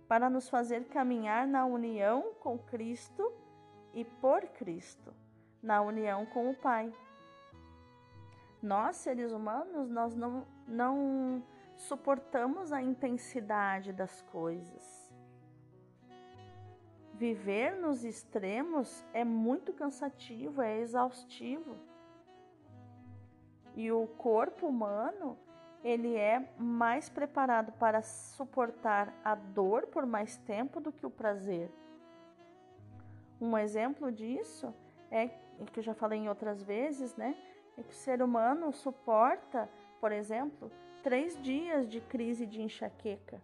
para 0.06 0.28
nos 0.28 0.50
fazer 0.50 0.84
caminhar 0.88 1.46
na 1.46 1.64
união 1.64 2.34
com 2.40 2.58
Cristo 2.58 3.32
e 3.94 4.04
por 4.04 4.42
Cristo, 4.48 5.14
na 5.62 5.80
união 5.80 6.26
com 6.26 6.50
o 6.50 6.54
Pai. 6.54 6.92
Nós, 8.62 8.96
seres 8.96 9.32
humanos, 9.32 9.88
nós 9.88 10.14
não, 10.14 10.46
não 10.68 11.42
suportamos 11.74 12.70
a 12.70 12.82
intensidade 12.82 13.94
das 13.94 14.20
coisas. 14.20 15.01
Viver 17.14 17.77
nos 17.77 18.05
extremos 18.05 19.05
é 19.12 19.25
muito 19.25 19.72
cansativo, 19.72 20.62
é 20.62 20.79
exaustivo. 20.81 21.77
E 23.75 23.90
o 23.92 24.07
corpo 24.07 24.66
humano, 24.66 25.38
ele 25.85 26.16
é 26.16 26.48
mais 26.59 27.09
preparado 27.09 27.72
para 27.72 28.03
suportar 28.03 29.14
a 29.25 29.35
dor 29.35 29.87
por 29.87 30.05
mais 30.07 30.37
tempo 30.38 30.81
do 30.81 30.92
que 30.92 31.07
o 31.07 31.11
prazer. 31.11 31.70
Um 33.40 33.57
exemplo 33.57 34.11
disso 34.11 34.75
é 35.11 35.29
que 35.72 35.81
eu 35.81 35.83
já 35.83 35.94
falei 35.94 36.18
em 36.18 36.29
outras 36.29 36.62
vezes, 36.62 37.14
né? 37.16 37.37
É 37.77 37.83
que 37.83 37.92
o 37.92 37.96
ser 37.96 38.22
humano 38.22 38.72
suporta, 38.72 39.68
por 40.01 40.12
exemplo, 40.12 40.70
três 41.03 41.40
dias 41.42 41.88
de 41.88 42.01
crise 42.01 42.46
de 42.46 42.62
enxaqueca, 42.62 43.40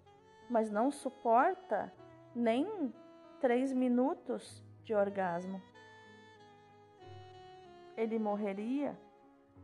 mas 0.49 0.71
não 0.71 0.91
suporta 0.91 1.93
nem 2.35 2.93
três 3.41 3.73
minutos 3.73 4.63
de 4.85 4.95
orgasmo. 4.95 5.63
Ele 7.97 8.19
morreria 8.19 8.97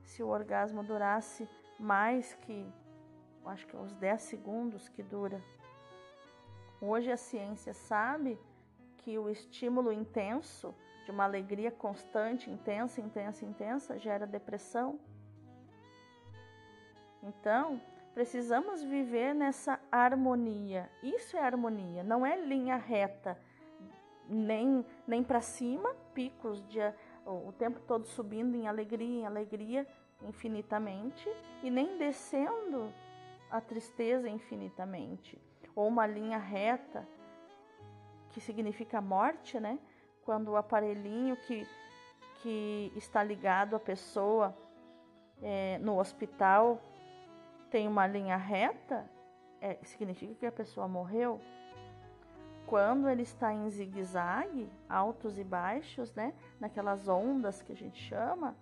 se 0.03 0.23
o 0.23 0.29
orgasmo 0.29 0.83
durasse 0.83 1.49
mais 1.79 2.35
que, 2.35 2.67
acho 3.47 3.67
que 3.67 3.77
uns 3.77 3.93
10 3.95 4.23
segundos 4.23 4.89
que 4.89 5.03
dura. 5.03 5.43
Hoje 6.81 7.11
a 7.11 7.17
ciência 7.17 7.73
sabe 7.73 8.39
que 8.99 9.19
o 9.19 9.29
estímulo 9.29 9.93
intenso 9.93 10.75
de 11.05 11.11
uma 11.11 11.25
alegria 11.25 11.71
constante, 11.71 12.51
intensa, 12.51 13.01
intensa, 13.01 13.45
intensa, 13.45 13.99
gera 13.99 14.27
depressão. 14.27 14.99
Então, 17.23 17.81
precisamos 18.15 18.83
viver 18.83 19.35
nessa 19.35 19.81
harmonia. 19.91 20.91
Isso 21.03 21.37
é 21.37 21.41
harmonia, 21.41 22.03
não 22.03 22.25
é 22.25 22.37
linha 22.37 22.77
reta, 22.77 23.39
nem, 24.29 24.85
nem 25.07 25.23
para 25.23 25.41
cima, 25.41 25.95
picos 26.15 26.67
de 26.69 26.81
o 27.27 27.53
tempo 27.53 27.81
todo 27.81 28.07
subindo 28.07 28.55
em 28.55 28.69
alegria, 28.69 29.21
em 29.21 29.27
alegria 29.27 29.87
infinitamente, 30.23 31.29
e 31.63 31.71
nem 31.71 31.99
descendo 31.99 32.93
a 33.51 33.61
tristeza 33.61 34.29
infinitamente, 34.29 35.41
ou 35.75 35.89
uma 35.89 36.07
linha 36.07 36.39
reta, 36.39 37.07
que 38.31 38.41
significa 38.41 39.01
morte, 39.01 39.61
né? 39.61 39.79
Quando 40.25 40.49
o 40.49 40.57
aparelhinho 40.57 41.37
que, 41.37 41.67
que 42.43 42.93
está 42.97 43.23
ligado 43.23 43.77
à 43.77 43.81
pessoa 43.81 44.57
é, 45.43 45.79
no 45.79 45.99
hospital 45.99 46.81
tem 47.71 47.87
uma 47.87 48.07
linha 48.07 48.37
reta, 48.37 49.09
é, 49.61 49.79
significa 49.85 50.35
que 50.35 50.47
a 50.47 50.53
pessoa 50.53 50.89
morreu. 50.89 51.41
Quando 52.75 53.09
ele 53.09 53.23
está 53.23 53.55
em 53.55 53.71
zigue-zague, 53.71 54.69
altos 54.89 55.39
e 55.39 55.45
baixos, 55.45 56.13
né? 56.13 56.35
Naquelas 56.59 57.07
ondas 57.07 57.63
que 57.63 57.71
a 57.71 57.77
gente 57.77 58.03
chama, 58.03 58.57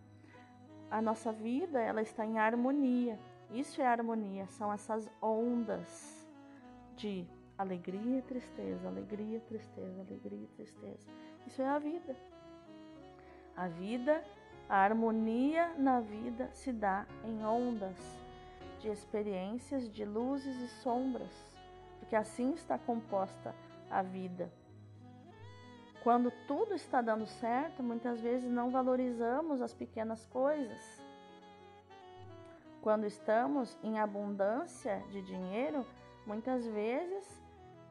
a 0.90 1.01
nossa 1.01 1.33
vida 1.33 1.81
ela 1.81 2.03
está 2.03 2.22
em 2.27 2.38
harmonia. 2.38 3.18
Isso 3.51 3.81
é 3.81 3.87
harmonia, 3.87 4.46
são 4.48 4.70
essas 4.70 5.11
ondas 5.22 6.31
de 6.94 7.27
Alegria 7.57 8.18
e 8.18 8.22
tristeza, 8.22 8.87
alegria 8.87 9.38
e 9.38 9.40
tristeza, 9.40 10.03
alegria 10.03 10.46
tristeza. 10.57 11.11
Isso 11.46 11.62
é 11.62 11.68
a 11.68 11.79
vida. 11.79 12.14
A 13.57 13.66
vida, 13.66 14.22
a 14.68 14.77
harmonia 14.77 15.72
na 15.79 16.01
vida 16.01 16.51
se 16.53 16.70
dá 16.70 17.07
em 17.25 17.42
ondas 17.46 17.96
de 18.79 18.90
experiências 18.90 19.90
de 19.90 20.05
luzes 20.05 20.55
e 20.61 20.68
sombras, 20.68 21.57
porque 21.98 22.14
assim 22.14 22.53
está 22.53 22.77
composta 22.77 23.55
a 23.92 24.02
vida. 24.02 24.50
Quando 26.02 26.33
tudo 26.48 26.74
está 26.74 27.00
dando 27.00 27.26
certo, 27.26 27.83
muitas 27.83 28.20
vezes 28.20 28.50
não 28.50 28.70
valorizamos 28.70 29.62
as 29.62 29.72
pequenas 29.72 30.26
coisas. 30.26 31.00
Quando 32.81 33.07
estamos 33.07 33.78
em 33.85 34.00
abundância 34.00 35.05
de 35.11 35.22
dinheiro, 35.22 35.87
muitas 36.26 36.66
vezes, 36.66 37.40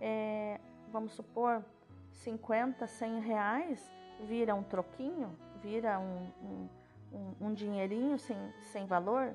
é, 0.02 0.60
vamos 0.92 1.14
supor, 1.14 1.64
50, 2.12 2.86
100 2.86 3.20
reais 3.22 3.92
vira 4.20 4.54
um 4.54 4.64
troquinho, 4.64 5.34
vira 5.62 5.98
um, 5.98 6.28
um, 6.44 6.70
um, 7.14 7.48
um 7.48 7.54
dinheirinho 7.54 8.20
sem, 8.20 8.38
sem 8.74 8.86
valor. 8.86 9.34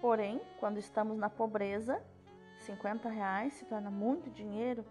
Porém, 0.00 0.40
quando 0.58 0.78
estamos 0.78 1.16
na 1.16 1.30
pobreza, 1.30 2.02
50 2.58 3.08
reais 3.08 3.52
se 3.52 3.64
torna 3.64 3.90
muito 3.90 4.28
dinheiro, 4.30 4.84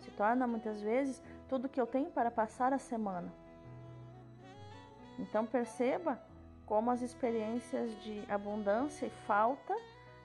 se 0.00 0.10
torna 0.10 0.46
muitas 0.46 0.80
vezes 0.80 1.22
tudo 1.48 1.68
que 1.68 1.80
eu 1.80 1.86
tenho 1.86 2.10
para 2.10 2.30
passar 2.30 2.72
a 2.72 2.78
semana. 2.78 3.32
Então 5.18 5.44
perceba 5.44 6.20
como 6.66 6.90
as 6.90 7.02
experiências 7.02 7.90
de 8.02 8.24
abundância 8.28 9.06
e 9.06 9.10
falta 9.26 9.74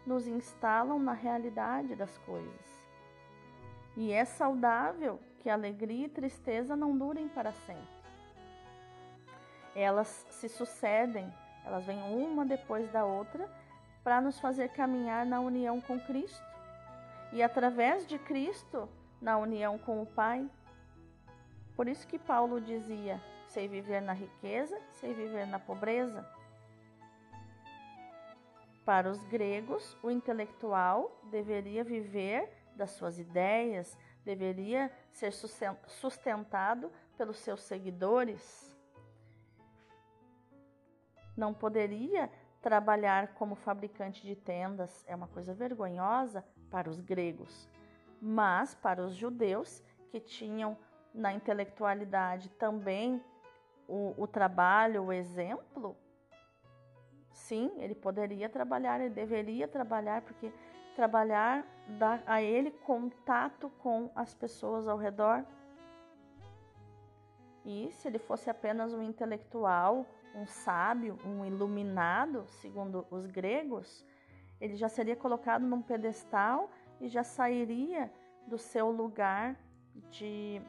nos 0.05 0.27
instalam 0.27 0.99
na 0.99 1.13
realidade 1.13 1.95
das 1.95 2.17
coisas. 2.19 2.83
E 3.97 4.11
é 4.11 4.25
saudável 4.25 5.19
que 5.39 5.49
alegria 5.49 6.05
e 6.05 6.09
tristeza 6.09 6.75
não 6.75 6.97
durem 6.97 7.27
para 7.27 7.51
sempre. 7.51 7.95
Elas 9.73 10.07
se 10.29 10.47
sucedem, 10.47 11.31
elas 11.65 11.83
vêm 11.85 12.01
uma 12.13 12.45
depois 12.45 12.89
da 12.91 13.05
outra 13.05 13.49
para 14.03 14.21
nos 14.21 14.39
fazer 14.39 14.69
caminhar 14.69 15.25
na 15.25 15.39
união 15.39 15.81
com 15.81 15.99
Cristo. 15.99 16.45
E 17.33 17.41
através 17.41 18.05
de 18.05 18.19
Cristo, 18.19 18.87
na 19.21 19.37
união 19.37 19.77
com 19.77 20.01
o 20.01 20.05
Pai. 20.05 20.49
Por 21.75 21.87
isso 21.87 22.07
que 22.07 22.19
Paulo 22.19 22.61
dizia: 22.61 23.21
sei 23.47 23.67
viver 23.67 24.01
na 24.01 24.13
riqueza, 24.13 24.79
sei 24.91 25.13
viver 25.13 25.45
na 25.47 25.59
pobreza. 25.59 26.25
Para 28.85 29.09
os 29.09 29.23
gregos, 29.25 29.97
o 30.03 30.11
intelectual 30.11 31.19
deveria 31.31 31.83
viver 31.83 32.49
das 32.75 32.91
suas 32.91 33.17
ideias, 33.17 33.97
deveria 34.23 34.91
ser 35.11 35.31
sustentado 35.31 36.91
pelos 37.17 37.37
seus 37.39 37.61
seguidores. 37.61 38.75
Não 41.35 41.53
poderia 41.53 42.29
trabalhar 42.61 43.33
como 43.35 43.55
fabricante 43.55 44.21
de 44.25 44.35
tendas, 44.35 45.03
é 45.07 45.15
uma 45.15 45.27
coisa 45.27 45.53
vergonhosa 45.53 46.45
para 46.69 46.89
os 46.89 46.99
gregos. 46.99 47.69
Mas 48.27 48.73
para 48.73 49.03
os 49.03 49.13
judeus, 49.13 49.83
que 50.09 50.19
tinham 50.19 50.75
na 51.13 51.31
intelectualidade 51.31 52.49
também 52.49 53.23
o, 53.87 54.15
o 54.17 54.25
trabalho, 54.25 55.03
o 55.03 55.13
exemplo, 55.13 55.95
sim, 57.31 57.71
ele 57.77 57.93
poderia 57.93 58.49
trabalhar, 58.49 58.99
ele 58.99 59.13
deveria 59.13 59.67
trabalhar, 59.67 60.23
porque 60.23 60.51
trabalhar 60.95 61.63
dá 61.99 62.19
a 62.25 62.41
ele 62.41 62.71
contato 62.71 63.69
com 63.77 64.09
as 64.15 64.33
pessoas 64.33 64.87
ao 64.87 64.97
redor. 64.97 65.45
E 67.63 67.91
se 67.91 68.07
ele 68.07 68.17
fosse 68.17 68.49
apenas 68.49 68.91
um 68.91 69.03
intelectual, 69.03 70.03
um 70.33 70.47
sábio, 70.47 71.19
um 71.23 71.45
iluminado, 71.45 72.47
segundo 72.47 73.05
os 73.11 73.27
gregos, 73.27 74.03
ele 74.59 74.75
já 74.75 74.89
seria 74.89 75.15
colocado 75.15 75.61
num 75.61 75.83
pedestal 75.83 76.71
e 76.99 77.07
já 77.07 77.23
sairia 77.23 78.11
do 78.47 78.57
seu 78.57 78.91
lugar 78.91 79.55
de 80.11 80.61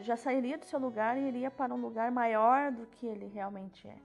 já 0.00 0.16
sairia 0.16 0.56
do 0.56 0.64
seu 0.64 0.78
lugar 0.78 1.18
e 1.18 1.28
iria 1.28 1.50
para 1.50 1.74
um 1.74 1.80
lugar 1.80 2.10
maior 2.10 2.72
do 2.72 2.86
que 2.86 3.06
ele 3.06 3.26
realmente 3.26 3.86
é. 3.86 3.96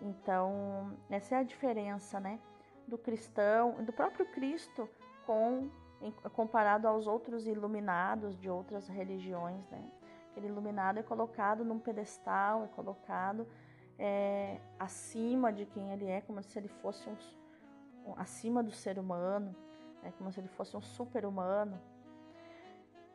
Então, 0.00 0.96
essa 1.10 1.36
é 1.36 1.38
a 1.38 1.42
diferença, 1.42 2.18
né, 2.18 2.40
do 2.88 2.96
cristão, 2.96 3.84
do 3.84 3.92
próprio 3.92 4.26
Cristo 4.26 4.88
com 5.26 5.70
comparado 6.34 6.86
aos 6.86 7.06
outros 7.06 7.46
iluminados 7.46 8.38
de 8.38 8.50
outras 8.50 8.88
religiões, 8.88 9.66
né? 9.70 9.90
Aquele 10.30 10.48
iluminado 10.48 10.98
é 10.98 11.02
colocado 11.02 11.64
num 11.64 11.78
pedestal, 11.78 12.64
é 12.64 12.66
colocado 12.68 13.46
é, 13.98 14.60
acima 14.78 15.50
de 15.50 15.64
quem 15.64 15.92
ele 15.92 16.06
é, 16.06 16.20
como 16.20 16.42
se 16.42 16.58
ele 16.58 16.68
fosse 16.68 17.08
um, 17.08 17.16
um 18.10 18.14
acima 18.18 18.62
do 18.62 18.72
ser 18.72 18.98
humano 18.98 19.54
é 20.04 20.10
como 20.12 20.30
se 20.30 20.40
ele 20.40 20.48
fosse 20.48 20.76
um 20.76 20.82
super-humano 20.82 21.80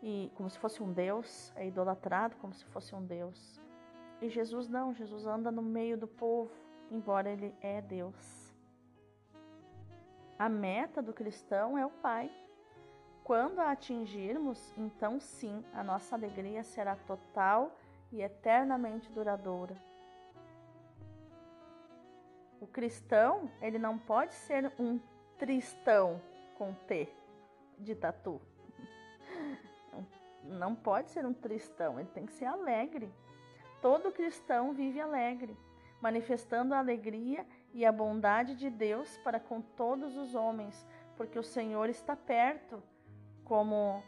e 0.01 0.31
como 0.35 0.49
se 0.49 0.57
fosse 0.57 0.81
um 0.81 0.91
Deus, 0.91 1.51
é 1.55 1.67
idolatrado 1.67 2.35
como 2.37 2.53
se 2.53 2.65
fosse 2.65 2.95
um 2.95 3.05
Deus. 3.05 3.59
E 4.21 4.29
Jesus 4.29 4.67
não, 4.67 4.93
Jesus 4.93 5.25
anda 5.25 5.51
no 5.51 5.61
meio 5.61 5.97
do 5.97 6.07
povo, 6.07 6.51
embora 6.89 7.29
ele 7.29 7.53
é 7.61 7.81
Deus. 7.81 8.53
A 10.37 10.47
meta 10.47 11.01
do 11.01 11.13
cristão 11.13 11.77
é 11.77 11.85
o 11.85 11.89
Pai. 11.89 12.31
Quando 13.23 13.59
a 13.59 13.71
atingirmos, 13.71 14.73
então 14.77 15.19
sim, 15.19 15.63
a 15.73 15.83
nossa 15.83 16.15
alegria 16.15 16.63
será 16.63 16.95
total 16.95 17.75
e 18.11 18.21
eternamente 18.21 19.11
duradoura. 19.11 19.75
O 22.59 22.67
cristão, 22.67 23.49
ele 23.61 23.77
não 23.77 23.97
pode 23.97 24.33
ser 24.33 24.71
um 24.79 24.99
tristão, 25.37 26.21
com 26.59 26.73
T 26.73 27.07
de 27.77 27.95
tatu. 27.95 28.41
Não 30.43 30.75
pode 30.75 31.09
ser 31.09 31.25
um 31.25 31.33
tristão, 31.33 31.97
ele 31.97 32.09
tem 32.09 32.25
que 32.25 32.33
ser 32.33 32.45
alegre. 32.45 33.09
Todo 33.81 34.11
cristão 34.11 34.73
vive 34.73 34.99
alegre, 34.99 35.57
manifestando 36.01 36.75
a 36.75 36.79
alegria 36.79 37.47
e 37.73 37.85
a 37.85 37.91
bondade 37.93 38.55
de 38.55 38.69
Deus 38.69 39.17
para 39.19 39.39
com 39.39 39.61
todos 39.61 40.17
os 40.17 40.35
homens, 40.35 40.85
porque 41.15 41.39
o 41.39 41.43
Senhor 41.43 41.89
está 41.89 42.13
perto, 42.13 42.83
como, 43.45 44.03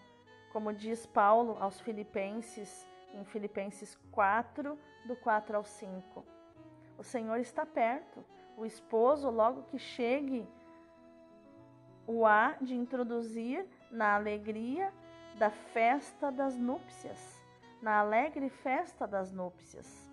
como 0.51 0.73
diz 0.73 1.05
Paulo 1.05 1.55
aos 1.57 1.79
Filipenses, 1.79 2.85
em 3.13 3.23
Filipenses 3.23 3.97
4, 4.11 4.77
do 5.05 5.15
4 5.15 5.55
ao 5.55 5.63
5. 5.63 6.25
O 6.97 7.03
Senhor 7.03 7.39
está 7.39 7.65
perto. 7.65 8.25
O 8.57 8.65
esposo, 8.65 9.29
logo 9.29 9.63
que 9.63 9.79
chegue 9.79 10.47
o 12.07 12.25
há 12.25 12.55
de 12.61 12.75
introduzir 12.75 13.65
na 13.91 14.15
alegria 14.15 14.91
da 15.37 15.49
festa 15.49 16.31
das 16.31 16.57
núpcias, 16.57 17.41
na 17.81 17.99
alegre 17.99 18.49
festa 18.49 19.07
das 19.07 19.31
núpcias. 19.31 20.09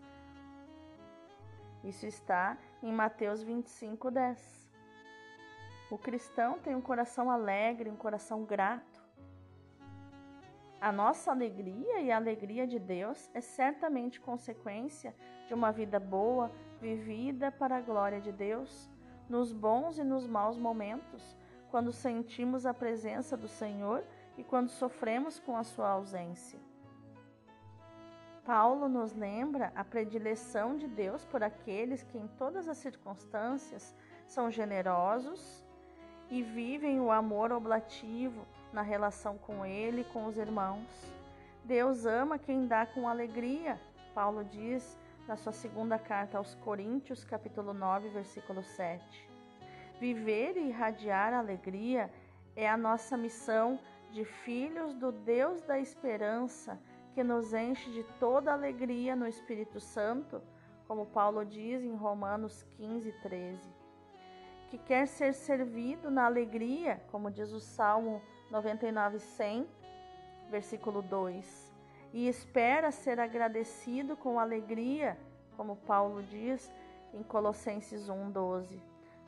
Isso 1.85 2.07
está 2.07 2.57
em 2.83 2.93
Mateus 2.93 3.43
25, 3.43 4.11
10. 4.11 4.71
O 5.91 5.97
cristão 5.97 6.59
tem 6.59 6.75
um 6.75 6.81
coração 6.81 7.31
alegre, 7.31 7.91
um 7.91 7.97
coração 7.97 8.45
grato. 8.45 8.99
A 10.81 10.93
nossa 10.93 11.31
alegria 11.31 12.01
e 12.01 12.11
a 12.13 12.17
alegria 12.17 12.67
de 12.67 12.79
Deus 12.79 13.31
é 13.35 13.41
certamente 13.41 14.21
consequência 14.21 15.15
de 15.47 15.55
uma 15.55 15.73
vida 15.73 15.99
boa, 15.99 16.53
vivida 16.81 17.51
para 17.51 17.79
a 17.79 17.81
glória 17.81 18.21
de 18.21 18.31
Deus, 18.31 18.89
nos 19.29 19.53
bons 19.53 19.99
e 19.99 20.05
nos 20.05 20.27
maus 20.27 20.57
momentos, 20.57 21.37
quando 21.71 21.93
sentimos 21.93 22.67
a 22.67 22.75
presença 22.75 23.37
do 23.37 23.49
Senhor 23.49 24.05
e 24.37 24.45
quando 24.45 24.69
sofremos 24.69 25.39
com 25.39 25.57
a 25.57 25.65
sua 25.65 25.91
ausência. 25.91 26.59
Paulo 28.45 28.89
nos 28.89 29.13
lembra 29.13 29.71
a 29.75 29.85
predileção 29.85 30.77
de 30.77 30.89
Deus 30.89 31.25
por 31.27 31.43
aqueles 31.43 32.03
que, 32.03 32.17
em 32.17 32.27
todas 32.39 32.67
as 32.67 32.79
circunstâncias, 32.79 33.95
são 34.27 34.51
generosos 34.51 35.63
e 36.31 36.43
vivem 36.43 36.99
o 37.01 37.11
amor 37.11 37.53
oblativo 37.53 38.47
na 38.73 38.81
relação 38.81 39.37
com 39.37 39.67
Ele 39.67 40.01
e 40.01 40.13
com 40.13 40.25
os 40.27 40.39
irmãos. 40.39 41.13
Deus 41.65 42.07
ama 42.07 42.39
quem 42.39 42.67
dá 42.67 42.87
com 42.87 43.07
alegria, 43.07 43.79
Paulo 44.15 44.43
diz 44.43 44.99
na 45.27 45.37
sua 45.37 45.53
segunda 45.53 45.99
carta 45.99 46.39
aos 46.39 46.55
Coríntios, 46.55 47.25
capítulo 47.25 47.75
9, 47.75 48.09
versículo 48.09 48.63
7. 48.63 49.28
Viver 50.01 50.57
e 50.57 50.69
irradiar 50.69 51.35
alegria 51.35 52.11
é 52.55 52.69
a 52.69 52.77
nossa 52.77 53.17
missão 53.17 53.81
de 54.11 54.25
filhos 54.25 54.95
do 54.95 55.11
Deus 55.11 55.61
da 55.63 55.79
esperança, 55.79 56.81
que 57.15 57.25
nos 57.25 57.53
enche 57.53 57.91
de 57.91 58.05
toda 58.21 58.53
alegria 58.53 59.17
no 59.17 59.27
Espírito 59.27 59.81
Santo, 59.81 60.41
como 60.87 61.07
Paulo 61.07 61.45
diz 61.45 61.83
em 61.83 61.97
Romanos 61.97 62.63
15, 62.77 63.11
13. 63.23 63.61
Que 64.71 64.79
quer 64.79 65.09
ser 65.09 65.35
servido 65.35 66.11
na 66.11 66.27
alegria, 66.27 67.03
como 67.11 67.31
diz 67.31 67.51
o 67.53 67.61
Salmo 67.61 68.23
99, 68.51 69.19
100, 69.19 69.69
versículo 70.49 71.03
2. 71.03 71.73
E 72.13 72.29
espera 72.29 72.91
ser 72.91 73.19
agradecido 73.19 74.17
com 74.17 74.39
alegria, 74.39 75.19
como 75.57 75.77
Paulo 75.77 76.23
diz 76.23 76.73
em 77.13 77.23
Colossenses 77.23 78.09
1:12. 78.09 78.81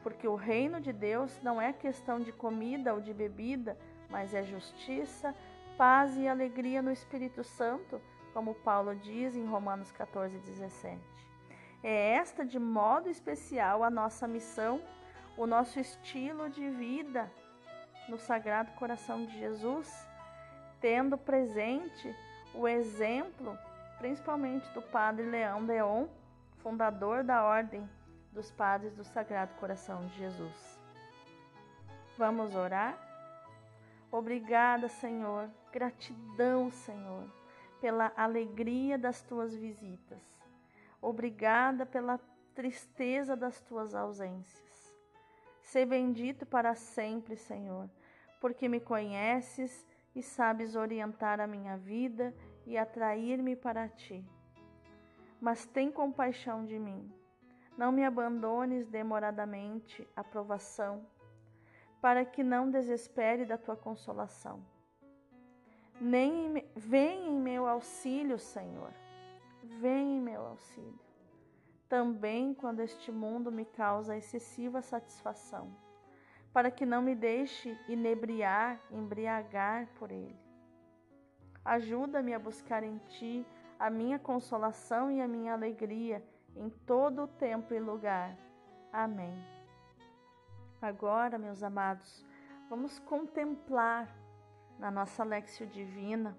Porque 0.02 0.26
o 0.26 0.34
reino 0.34 0.80
de 0.80 0.92
Deus 0.92 1.40
não 1.42 1.60
é 1.60 1.72
questão 1.72 2.20
de 2.20 2.32
comida 2.32 2.94
ou 2.94 3.00
de 3.00 3.12
bebida, 3.12 3.76
mas 4.08 4.34
é 4.34 4.42
justiça, 4.42 5.34
paz 5.76 6.16
e 6.16 6.26
alegria 6.26 6.82
no 6.82 6.90
Espírito 6.90 7.44
Santo, 7.44 8.00
como 8.32 8.54
Paulo 8.54 8.94
diz 8.94 9.36
em 9.36 9.44
Romanos 9.44 9.92
14:17. 9.92 10.98
É 11.82 12.12
esta 12.12 12.44
de 12.44 12.58
modo 12.58 13.08
especial 13.08 13.82
a 13.82 13.90
nossa 13.90 14.26
missão, 14.26 14.80
o 15.36 15.46
nosso 15.46 15.80
estilo 15.80 16.50
de 16.50 16.68
vida 16.68 17.30
no 18.08 18.18
Sagrado 18.18 18.72
Coração 18.72 19.24
de 19.24 19.38
Jesus, 19.38 20.06
tendo 20.80 21.16
presente 21.16 22.14
o 22.54 22.66
exemplo, 22.66 23.56
principalmente 23.98 24.68
do 24.72 24.82
Padre 24.82 25.24
Leão 25.26 25.64
Deon, 25.64 26.06
fundador 26.62 27.22
da 27.22 27.44
Ordem 27.44 27.88
dos 28.32 28.50
Padres 28.50 28.94
do 28.94 29.04
Sagrado 29.04 29.54
Coração 29.54 30.06
de 30.06 30.18
Jesus. 30.18 30.80
Vamos 32.16 32.54
orar? 32.54 32.98
Obrigada, 34.12 34.88
Senhor, 34.88 35.48
gratidão, 35.72 36.70
Senhor, 36.70 37.24
pela 37.80 38.12
alegria 38.16 38.98
das 38.98 39.22
tuas 39.22 39.54
visitas. 39.54 40.20
Obrigada 41.00 41.86
pela 41.86 42.20
tristeza 42.54 43.36
das 43.36 43.60
tuas 43.60 43.94
ausências. 43.94 44.94
Ser 45.62 45.86
bendito 45.86 46.44
para 46.44 46.74
sempre, 46.74 47.36
Senhor, 47.36 47.88
porque 48.40 48.68
me 48.68 48.80
conheces 48.80 49.86
e 50.14 50.22
sabes 50.22 50.74
orientar 50.74 51.40
a 51.40 51.46
minha 51.46 51.76
vida 51.76 52.34
e 52.66 52.76
atrair-me 52.76 53.54
para 53.54 53.88
ti. 53.88 54.24
Mas 55.40 55.64
tem 55.64 55.90
compaixão 55.90 56.66
de 56.66 56.78
mim. 56.78 57.19
Não 57.80 57.90
me 57.90 58.04
abandones 58.04 58.86
demoradamente 58.86 60.06
a 60.14 60.22
provação, 60.22 61.06
para 61.98 62.26
que 62.26 62.42
não 62.44 62.70
desespere 62.70 63.46
da 63.46 63.56
tua 63.56 63.74
consolação. 63.74 64.62
Nem 65.98 66.62
vem 66.76 67.28
em 67.28 67.40
meu 67.40 67.66
auxílio, 67.66 68.38
Senhor. 68.38 68.92
Vem 69.80 70.18
em 70.18 70.20
meu 70.20 70.42
auxílio. 70.42 71.00
Também 71.88 72.52
quando 72.52 72.80
este 72.80 73.10
mundo 73.10 73.50
me 73.50 73.64
causa 73.64 74.14
excessiva 74.14 74.82
satisfação 74.82 75.74
para 76.52 76.70
que 76.70 76.84
não 76.84 77.00
me 77.00 77.14
deixe 77.14 77.74
inebriar, 77.88 78.78
embriagar 78.90 79.88
por 79.98 80.10
ele. 80.10 80.38
Ajuda-me 81.64 82.34
a 82.34 82.38
buscar 82.38 82.82
em 82.82 82.98
ti 83.08 83.46
a 83.78 83.88
minha 83.88 84.18
consolação 84.18 85.10
e 85.10 85.22
a 85.22 85.26
minha 85.26 85.54
alegria 85.54 86.22
em 86.56 86.68
todo 86.86 87.22
o 87.22 87.28
tempo 87.28 87.72
e 87.74 87.80
lugar. 87.80 88.36
Amém. 88.92 89.34
Agora, 90.80 91.38
meus 91.38 91.62
amados, 91.62 92.24
vamos 92.68 92.98
contemplar 93.00 94.08
na 94.78 94.90
nossa 94.90 95.22
Lexio 95.22 95.66
Divina 95.66 96.36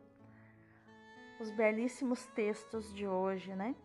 os 1.40 1.52
belíssimos 1.52 2.26
textos 2.28 2.94
de 2.94 3.08
hoje, 3.08 3.56
né? 3.56 3.76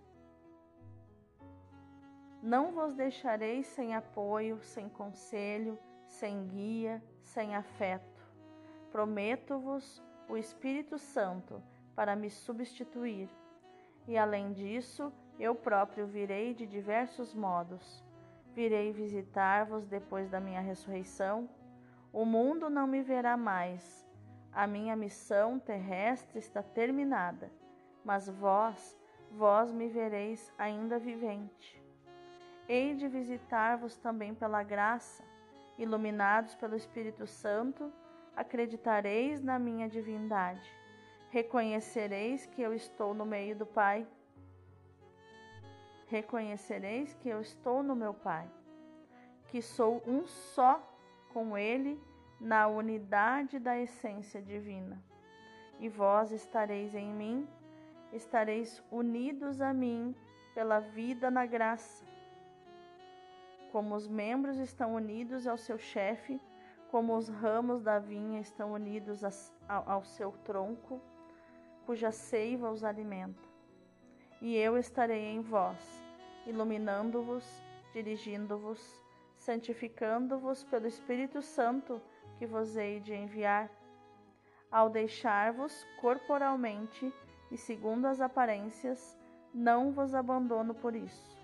Não 2.43 2.71
vos 2.71 2.95
deixarei 2.95 3.63
sem 3.63 3.95
apoio, 3.95 4.63
sem 4.63 4.89
conselho, 4.89 5.79
sem 6.07 6.47
guia, 6.47 7.03
sem 7.21 7.57
afeto. 7.57 8.23
Prometo-vos 8.93 10.03
o 10.29 10.37
Espírito 10.37 10.99
Santo 10.99 11.63
para 11.95 12.15
me 12.15 12.31
substituir. 12.31 13.29
E 14.07 14.17
além 14.17 14.53
disso, 14.53 15.13
eu 15.39 15.55
próprio 15.55 16.07
virei 16.07 16.55
de 16.55 16.67
diversos 16.67 17.35
modos. 17.35 18.05
Virei 18.55 18.93
visitar-vos 18.93 19.87
depois 19.87 20.31
da 20.31 20.41
minha 20.41 20.61
ressurreição. 20.61 21.49
O 22.13 22.25
mundo 22.25 22.71
não 22.71 22.87
me 22.87 23.03
verá 23.03 23.37
mais. 23.37 24.07
A 24.53 24.67
minha 24.67 24.97
missão 24.97 25.59
terrestre 25.59 26.39
está 26.39 26.63
terminada, 26.63 27.51
mas 28.03 28.29
vós, 28.29 28.97
vós 29.31 29.71
me 29.71 29.89
vereis 29.89 30.51
ainda 30.57 30.99
vivente. 30.99 31.83
Hei 32.67 32.95
de 32.95 33.07
visitar-vos 33.07 33.97
também 33.99 34.35
pela 34.35 34.63
graça 34.63 35.23
Iluminados 35.79 36.55
pelo 36.55 36.75
Espírito 36.75 37.27
Santo, 37.27 37.93
acreditareis 38.35 39.43
na 39.43 39.59
minha 39.59 39.87
divindade. 39.89 40.67
Reconhecereis 41.29 42.47
que 42.47 42.63
eu 42.63 42.73
estou 42.73 43.13
no 43.13 43.27
meio 43.27 43.55
do 43.55 43.67
Pai. 43.67 44.07
Reconhecereis 46.07 47.15
que 47.15 47.29
eu 47.29 47.41
estou 47.41 47.83
no 47.83 47.97
meu 47.97 48.15
Pai, 48.15 48.49
que 49.49 49.61
sou 49.61 50.03
um 50.07 50.27
só 50.27 50.81
com 51.33 51.57
Ele 51.57 52.01
na 52.41 52.67
unidade 52.67 53.59
da 53.59 53.79
essência 53.79 54.41
divina. 54.41 55.03
E 55.79 55.89
vós 55.89 56.33
estareis 56.33 56.95
em 56.95 57.13
mim, 57.13 57.49
estareis 58.13 58.83
unidos 58.91 59.61
a 59.61 59.73
mim 59.75 60.15
pela 60.55 60.81
vida 60.81 61.31
na 61.31 61.45
graça 61.45 62.07
como 63.77 63.95
os 63.95 64.09
membros 64.09 64.57
estão 64.57 64.95
unidos 64.95 65.47
ao 65.47 65.59
seu 65.59 65.77
chefe, 65.77 66.41
como 66.91 67.15
os 67.15 67.29
ramos 67.29 67.83
da 67.83 67.99
vinha 67.99 68.41
estão 68.41 68.73
unidos 68.73 69.23
ao 69.69 70.03
seu 70.03 70.33
tronco, 70.47 70.99
cuja 71.85 72.11
seiva 72.11 72.71
os 72.71 72.83
alimenta. 72.83 73.56
E 74.47 74.57
eu 74.57 74.79
estarei 74.79 75.25
em 75.25 75.41
vós, 75.41 76.01
iluminando-vos, 76.47 77.45
dirigindo-vos, 77.93 78.81
santificando-vos 79.37 80.63
pelo 80.63 80.87
Espírito 80.87 81.43
Santo 81.43 82.01
que 82.39 82.47
vos 82.47 82.77
hei 82.77 83.01
de 83.01 83.13
enviar, 83.13 83.69
ao 84.71 84.89
deixar-vos 84.89 85.85
corporalmente 86.01 87.13
e 87.51 87.57
segundo 87.57 88.07
as 88.07 88.21
aparências, 88.21 89.19
não 89.53 89.91
vos 89.91 90.15
abandono 90.15 90.73
por 90.73 90.95
isso 90.95 91.37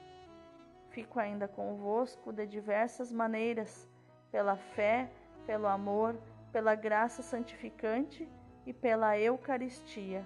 Fico 0.90 1.18
ainda 1.18 1.48
convosco 1.48 2.32
de 2.32 2.46
diversas 2.46 3.10
maneiras, 3.10 3.88
pela 4.30 4.56
fé, 4.56 5.10
pelo 5.44 5.66
amor, 5.66 6.16
pela 6.52 6.76
graça 6.76 7.20
santificante 7.20 8.28
e 8.64 8.72
pela 8.72 9.18
Eucaristia. 9.18 10.24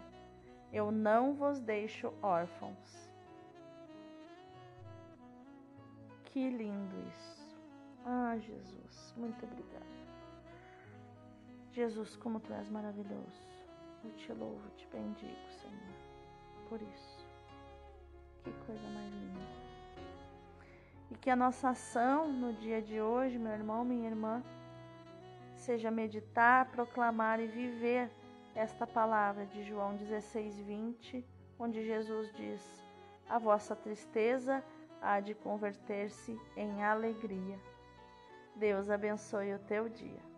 Eu 0.76 0.92
não 0.92 1.32
vos 1.32 1.58
deixo 1.58 2.12
órfãos. 2.22 3.08
Que 6.26 6.50
lindo 6.50 6.96
isso. 7.08 7.58
Ah, 8.04 8.36
Jesus, 8.36 9.14
muito 9.16 9.42
obrigada. 9.46 9.96
Jesus, 11.72 12.14
como 12.16 12.40
tu 12.40 12.52
és 12.52 12.68
maravilhoso. 12.68 13.40
Eu 14.04 14.12
te 14.16 14.30
louvo, 14.34 14.68
te 14.76 14.86
bendigo, 14.88 15.48
Senhor, 15.48 15.94
por 16.68 16.82
isso. 16.82 17.26
Que 18.44 18.52
coisa 18.66 18.86
mais 18.90 19.10
linda. 19.14 19.46
E 21.10 21.14
que 21.14 21.30
a 21.30 21.36
nossa 21.36 21.70
ação 21.70 22.30
no 22.30 22.52
dia 22.52 22.82
de 22.82 23.00
hoje, 23.00 23.38
meu 23.38 23.52
irmão, 23.52 23.82
minha 23.82 24.10
irmã, 24.10 24.42
seja 25.54 25.90
meditar, 25.90 26.66
proclamar 26.66 27.40
e 27.40 27.46
viver 27.46 28.10
esta 28.56 28.86
palavra 28.86 29.44
de 29.46 29.62
João 29.62 29.94
16, 29.94 30.58
20, 30.60 31.24
onde 31.58 31.84
Jesus 31.84 32.32
diz: 32.34 32.60
A 33.28 33.38
vossa 33.38 33.76
tristeza 33.76 34.64
há 35.00 35.20
de 35.20 35.34
converter-se 35.34 36.40
em 36.56 36.82
alegria. 36.82 37.60
Deus 38.56 38.88
abençoe 38.88 39.54
o 39.54 39.58
teu 39.58 39.88
dia. 39.88 40.35